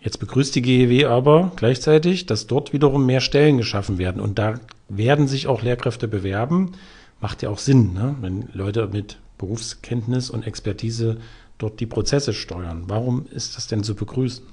[0.00, 4.20] Jetzt begrüßt die GEW aber gleichzeitig, dass dort wiederum mehr Stellen geschaffen werden.
[4.20, 6.72] Und da werden sich auch Lehrkräfte bewerben.
[7.20, 8.16] Macht ja auch Sinn, ne?
[8.20, 11.18] wenn Leute mit Berufskenntnis und Expertise
[11.56, 12.84] dort die Prozesse steuern.
[12.88, 14.44] Warum ist das denn zu begrüßen?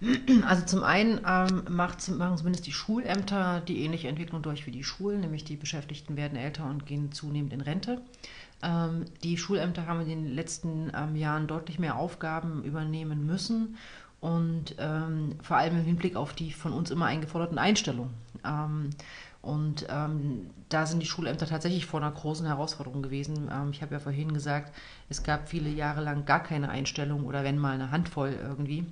[0.46, 4.84] Also zum einen ähm, macht, machen zumindest die Schulämter die ähnliche Entwicklung durch wie die
[4.84, 8.00] Schulen, nämlich die Beschäftigten werden älter und gehen zunehmend in Rente.
[8.62, 13.76] Ähm, die Schulämter haben in den letzten ähm, Jahren deutlich mehr Aufgaben übernehmen müssen
[14.20, 18.12] und ähm, vor allem im Hinblick auf die von uns immer eingeforderten Einstellungen.
[18.44, 18.90] Ähm,
[19.42, 23.50] und ähm, da sind die Schulämter tatsächlich vor einer großen Herausforderung gewesen.
[23.50, 24.74] Ähm, ich habe ja vorhin gesagt,
[25.08, 28.84] es gab viele Jahre lang gar keine Einstellung oder wenn mal eine Handvoll irgendwie.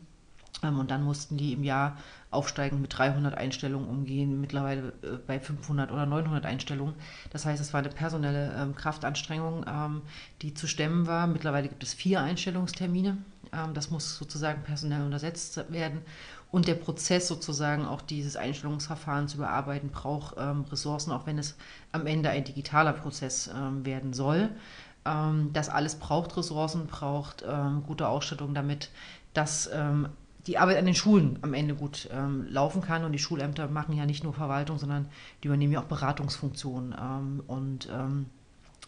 [0.63, 1.97] Ähm, und dann mussten die im Jahr
[2.31, 6.95] aufsteigen mit 300 Einstellungen umgehen, mittlerweile äh, bei 500 oder 900 Einstellungen.
[7.31, 10.03] Das heißt, es war eine personelle ähm, Kraftanstrengung, ähm,
[10.43, 11.27] die zu stemmen war.
[11.27, 13.19] Mittlerweile gibt es vier Einstellungstermine.
[13.53, 16.03] Ähm, das muss sozusagen personell untersetzt werden.
[16.51, 21.57] Und der Prozess sozusagen auch dieses Einstellungsverfahren zu überarbeiten, braucht ähm, Ressourcen, auch wenn es
[21.93, 24.51] am Ende ein digitaler Prozess ähm, werden soll.
[25.53, 27.43] das alles braucht Ressourcen, braucht
[27.87, 28.91] gute Ausstattung, damit
[29.33, 29.71] das
[30.49, 33.05] die Arbeit an den Schulen am Ende gut ähm, laufen kann.
[33.05, 35.09] Und die Schulämter machen ja nicht nur Verwaltung, sondern
[35.43, 38.38] die übernehmen ja auch Beratungsfunktionen ähm, und ähm, äh,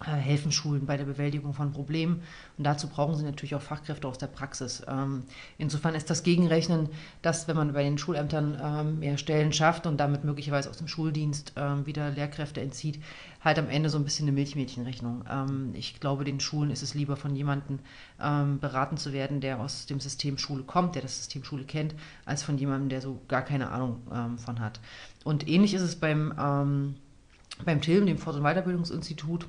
[0.05, 2.23] helfen Schulen bei der Bewältigung von Problemen.
[2.57, 4.83] Und dazu brauchen sie natürlich auch Fachkräfte aus der Praxis.
[4.89, 5.25] Ähm,
[5.59, 6.89] insofern ist das Gegenrechnen,
[7.23, 10.89] dass wenn man bei den Schulämtern ähm, mehr Stellen schafft und damit möglicherweise aus dem
[10.89, 13.01] Schuldienst ähm, wieder Lehrkräfte entzieht,
[13.43, 15.25] halt am Ende so ein bisschen eine Milchmädchenrechnung.
[15.73, 17.79] ich glaube, den Schulen ist es lieber von jemandem
[18.19, 21.95] beraten zu werden, der aus dem System Schule kommt, der das System Schule kennt,
[22.27, 24.03] als von jemandem, der so gar keine Ahnung
[24.37, 24.79] von hat.
[25.25, 26.35] Und ähnlich ist es beim,
[27.65, 29.47] beim TILM, dem Fort- und Weiterbildungsinstitut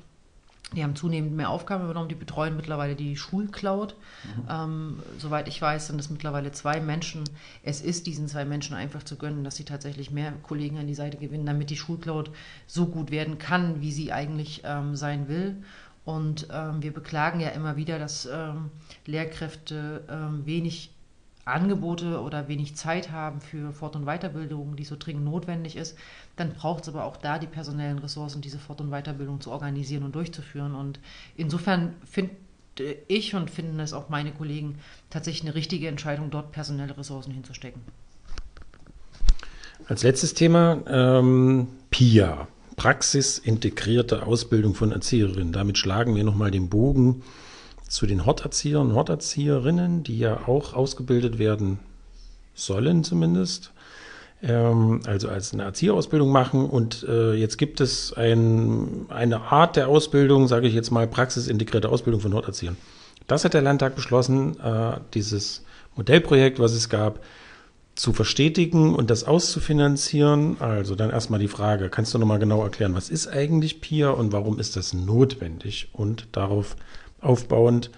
[0.74, 3.94] die haben zunehmend mehr Aufgaben übernommen, die betreuen mittlerweile die Schulcloud.
[4.24, 4.48] Mhm.
[4.48, 7.24] Ähm, soweit ich weiß, sind es mittlerweile zwei Menschen.
[7.62, 10.94] Es ist diesen zwei Menschen einfach zu gönnen, dass sie tatsächlich mehr Kollegen an die
[10.94, 12.30] Seite gewinnen, damit die Schulcloud
[12.66, 15.62] so gut werden kann, wie sie eigentlich ähm, sein will.
[16.04, 18.70] Und ähm, wir beklagen ja immer wieder, dass ähm,
[19.06, 20.90] Lehrkräfte ähm, wenig
[21.44, 25.96] Angebote oder wenig Zeit haben für Fort- und Weiterbildung, die so dringend notwendig ist,
[26.36, 30.04] dann braucht es aber auch da die personellen Ressourcen, diese Fort- und Weiterbildung zu organisieren
[30.04, 30.74] und durchzuführen.
[30.74, 31.00] Und
[31.36, 32.36] insofern finde
[33.08, 34.78] ich und finden es auch meine Kollegen
[35.10, 37.82] tatsächlich eine richtige Entscheidung, dort personelle Ressourcen hinzustecken.
[39.88, 45.52] Als letztes Thema ähm, PIA, praxisintegrierte Ausbildung von Erzieherinnen.
[45.52, 47.22] Damit schlagen wir nochmal den Bogen
[47.92, 51.78] zu den Horterziehern und Horterzieherinnen, die ja auch ausgebildet werden
[52.54, 53.70] sollen zumindest,
[54.42, 56.64] ähm, also als eine Erzieherausbildung machen.
[56.64, 61.90] Und äh, jetzt gibt es ein, eine Art der Ausbildung, sage ich jetzt mal, praxisintegrierte
[61.90, 62.78] Ausbildung von Horterziehern.
[63.26, 65.62] Das hat der Landtag beschlossen, äh, dieses
[65.94, 67.20] Modellprojekt, was es gab,
[67.94, 70.58] zu verstetigen und das auszufinanzieren.
[70.62, 74.32] Also dann erstmal die Frage, kannst du nochmal genau erklären, was ist eigentlich PIA und
[74.32, 75.90] warum ist das notwendig?
[75.92, 76.74] Und darauf
[77.22, 77.90] aufbauend,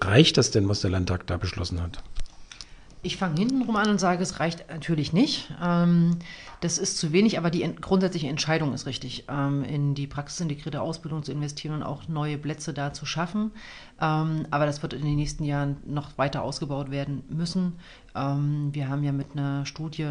[0.00, 2.02] reicht das denn, was der Landtag da beschlossen hat?
[3.08, 5.50] Ich fange hintenrum an und sage, es reicht natürlich nicht.
[5.62, 6.18] Ähm,
[6.60, 11.22] das ist zu wenig, aber die grundsätzliche Entscheidung ist richtig, ähm, in die praxisintegrierte Ausbildung
[11.22, 13.52] zu investieren und auch neue Plätze da zu schaffen.
[13.98, 17.78] Ähm, aber das wird in den nächsten Jahren noch weiter ausgebaut werden müssen.
[18.14, 20.08] wir haben ja mit einer Studie,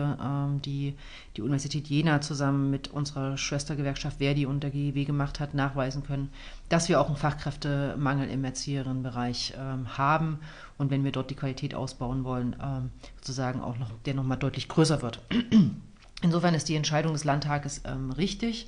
[0.63, 0.95] die
[1.35, 6.29] die Universität Jena zusammen mit unserer Schwestergewerkschaft Verdi und der GEW gemacht hat, nachweisen können,
[6.69, 9.55] dass wir auch einen Fachkräftemangel im Erzieherinnenbereich
[9.97, 10.39] haben
[10.77, 14.67] und wenn wir dort die Qualität ausbauen wollen, ähm, sozusagen auch noch, der nochmal deutlich
[14.67, 15.21] größer wird.
[16.21, 18.67] Insofern ist die Entscheidung des Landtages ähm, richtig.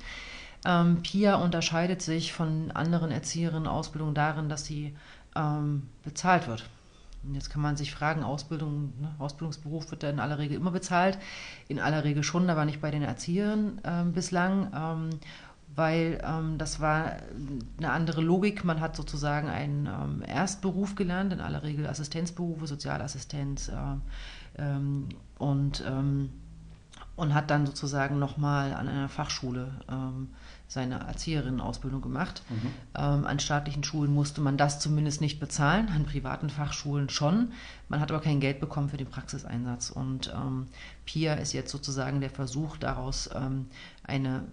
[0.64, 4.94] Ähm, PIA unterscheidet sich von anderen Erzieherinnen-Ausbildungen darin, dass sie
[5.34, 6.68] ähm, bezahlt wird.
[7.22, 10.70] Und jetzt kann man sich fragen, Ausbildung, ne, Ausbildungsberuf wird da in aller Regel immer
[10.70, 11.18] bezahlt.
[11.68, 14.70] In aller Regel schon, aber nicht bei den Erziehern ähm, bislang.
[14.74, 15.10] Ähm,
[15.76, 17.16] weil ähm, das war
[17.78, 18.64] eine andere Logik.
[18.64, 23.72] Man hat sozusagen einen ähm, Erstberuf gelernt, in aller Regel Assistenzberufe, Sozialassistenz äh,
[24.58, 25.08] ähm,
[25.38, 26.30] und, ähm,
[27.16, 30.28] und hat dann sozusagen nochmal an einer Fachschule ähm,
[30.70, 32.44] seine Erzieherinnenausbildung gemacht.
[32.48, 32.70] Mhm.
[32.94, 37.50] Ähm, an staatlichen Schulen musste man das zumindest nicht bezahlen, an privaten Fachschulen schon.
[37.88, 39.90] Man hat aber kein Geld bekommen für den Praxiseinsatz.
[39.90, 40.68] Und ähm,
[41.06, 43.66] PIA ist jetzt sozusagen der Versuch, daraus ähm,
[44.04, 44.44] eine,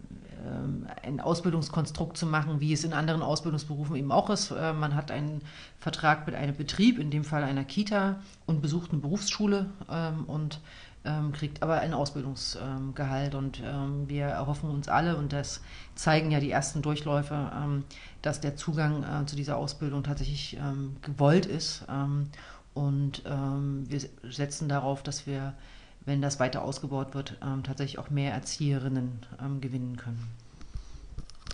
[1.04, 4.52] ein Ausbildungskonstrukt zu machen, wie es in anderen Ausbildungsberufen eben auch ist.
[4.52, 5.42] Äh, man hat einen
[5.80, 10.60] Vertrag mit einem Betrieb, in dem Fall einer Kita, und besucht eine Berufsschule ähm, und
[11.06, 13.36] ähm, kriegt aber ein Ausbildungsgehalt.
[13.36, 15.62] und ähm, wir erhoffen uns alle, und das
[15.96, 17.84] zeigen ja die ersten Durchläufe, ähm,
[18.22, 21.86] dass der Zugang äh, zu dieser Ausbildung tatsächlich ähm, gewollt ist.
[21.90, 22.30] Ähm,
[22.74, 25.54] und ähm, wir setzen darauf, dass wir,
[26.08, 29.20] wenn das weiter ausgebaut wird, tatsächlich auch mehr Erzieherinnen
[29.62, 30.24] gewinnen können.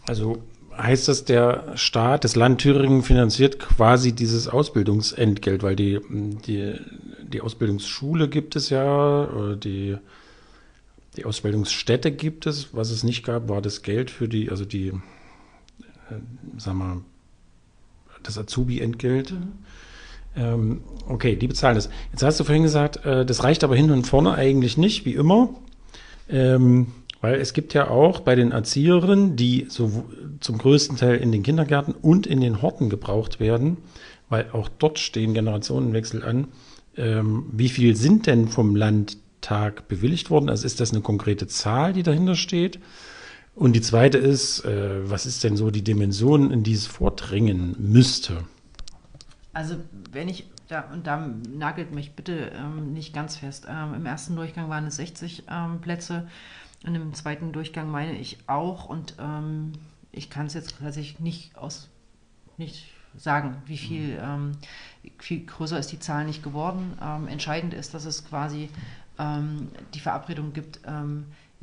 [0.07, 0.41] Also
[0.77, 5.99] heißt das, der Staat, das Land Thüringen finanziert quasi dieses Ausbildungsentgelt, weil die,
[6.45, 6.79] die
[7.33, 9.97] die Ausbildungsschule gibt es ja, die,
[11.17, 12.73] die Ausbildungsstätte gibt es.
[12.73, 16.19] Was es nicht gab, war das Geld für die, also die, äh,
[16.57, 17.01] sag mal,
[18.21, 19.31] das Azubi-Entgelt.
[19.31, 19.53] Mhm.
[20.35, 21.89] Ähm, okay, die bezahlen das.
[22.11, 25.13] Jetzt hast du vorhin gesagt, äh, das reicht aber hin und vorne eigentlich nicht, wie
[25.13, 25.49] immer.
[26.29, 26.87] Ähm,
[27.21, 30.03] weil es gibt ja auch bei den Erzieherinnen, die so
[30.41, 33.77] zum größten Teil in den Kindergärten und in den Horten gebraucht werden,
[34.27, 36.49] weil auch dort stehen Generationenwechsel an,
[36.97, 40.49] ähm, wie viel sind denn vom Landtag bewilligt worden?
[40.49, 42.79] Also ist das eine konkrete Zahl, die dahinter steht?
[43.55, 47.75] Und die zweite ist, äh, was ist denn so die Dimension, in die es vordringen
[47.79, 48.43] müsste?
[49.53, 49.77] Also
[50.11, 54.35] wenn ich, da, und da nagelt mich bitte ähm, nicht ganz fest, ähm, im ersten
[54.35, 56.27] Durchgang waren es 60 ähm, Plätze,
[56.85, 59.71] und im zweiten Durchgang meine ich auch, und ähm,
[60.11, 61.89] ich kann es jetzt tatsächlich nicht aus,
[62.57, 64.57] nicht sagen, wie viel, ähm,
[65.19, 66.97] viel größer ist die Zahl nicht geworden.
[67.01, 68.69] Ähm, entscheidend ist, dass es quasi
[69.93, 70.79] die Verabredung gibt,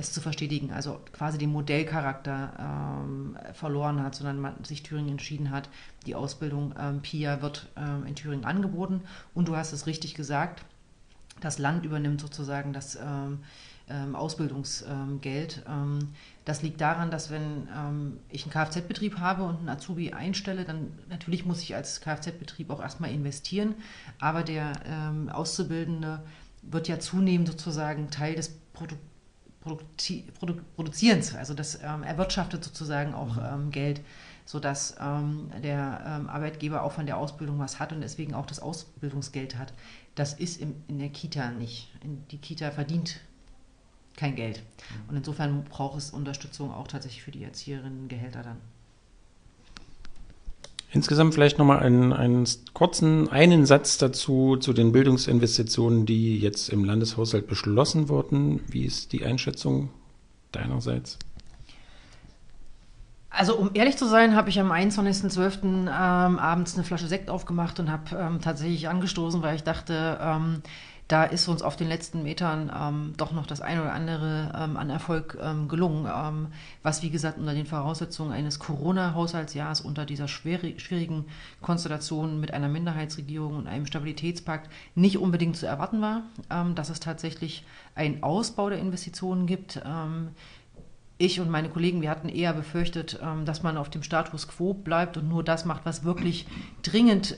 [0.01, 5.51] es zu verstetigen, also quasi den Modellcharakter ähm, verloren hat, sondern man sich Thüringen entschieden
[5.51, 5.69] hat,
[6.07, 7.69] die Ausbildung ähm, PIA wird
[8.07, 9.03] in Thüringen angeboten.
[9.35, 10.65] Und du hast es richtig gesagt,
[11.41, 15.65] das Land übernimmt sozusagen das ähm, Ausbildungsgeld.
[15.69, 15.99] Ähm,
[16.45, 20.93] das liegt daran, dass wenn ähm, ich einen Kfz-Betrieb habe und einen Azubi einstelle, dann
[21.09, 23.75] natürlich muss ich als Kfz-Betrieb auch erstmal investieren,
[24.19, 24.73] aber der
[25.33, 26.23] Auszubildende
[26.63, 28.97] wird ja zunehmend sozusagen Teil des Produ
[29.61, 33.71] Produzi Produ Produzierens, also das erwirtschaftet sozusagen auch mhm.
[33.71, 34.01] Geld
[34.51, 38.59] sodass ähm, der ähm, Arbeitgeber auch von der Ausbildung was hat und deswegen auch das
[38.59, 39.73] Ausbildungsgeld hat.
[40.17, 41.89] Das ist im, in der Kita nicht.
[42.03, 43.21] In, die Kita verdient
[44.17, 44.61] kein Geld.
[45.07, 48.57] Und insofern braucht es Unterstützung auch tatsächlich für die Erzieherinnengehälter dann.
[50.93, 56.85] Insgesamt vielleicht nochmal einen, einen kurzen, einen Satz dazu, zu den Bildungsinvestitionen, die jetzt im
[56.85, 58.61] Landeshaushalt beschlossen wurden.
[58.67, 59.91] Wie ist die Einschätzung
[60.51, 61.19] deinerseits?
[63.31, 65.63] Also um ehrlich zu sein, habe ich am 21.12.
[65.63, 70.63] Ähm, abends eine Flasche Sekt aufgemacht und habe ähm, tatsächlich angestoßen, weil ich dachte, ähm,
[71.11, 74.77] da ist uns auf den letzten Metern ähm, doch noch das eine oder andere ähm,
[74.77, 76.47] an Erfolg ähm, gelungen, ähm,
[76.85, 81.25] was wie gesagt unter den Voraussetzungen eines Corona-Haushaltsjahres, unter dieser schwierigen
[81.63, 87.01] Konstellation mit einer Minderheitsregierung und einem Stabilitätspakt nicht unbedingt zu erwarten war, ähm, dass es
[87.01, 87.65] tatsächlich
[87.97, 89.83] einen Ausbau der Investitionen gibt.
[89.85, 90.29] Ähm,
[91.19, 95.19] ich und meine Kollegen, wir hatten eher befürchtet, dass man auf dem Status quo bleibt
[95.19, 96.47] und nur das macht, was wirklich
[96.81, 97.37] dringend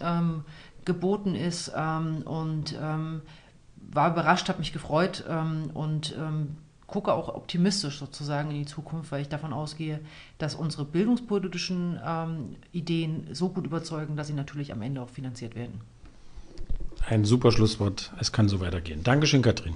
[0.84, 2.76] geboten ist und
[3.92, 9.10] war überrascht, habe mich gefreut ähm, und ähm, gucke auch optimistisch sozusagen in die Zukunft,
[9.12, 10.00] weil ich davon ausgehe,
[10.38, 15.54] dass unsere bildungspolitischen ähm, Ideen so gut überzeugen, dass sie natürlich am Ende auch finanziert
[15.54, 15.80] werden.
[17.08, 18.12] Ein super Schlusswort.
[18.20, 19.02] Es kann so weitergehen.
[19.02, 19.74] Dankeschön, Katrin.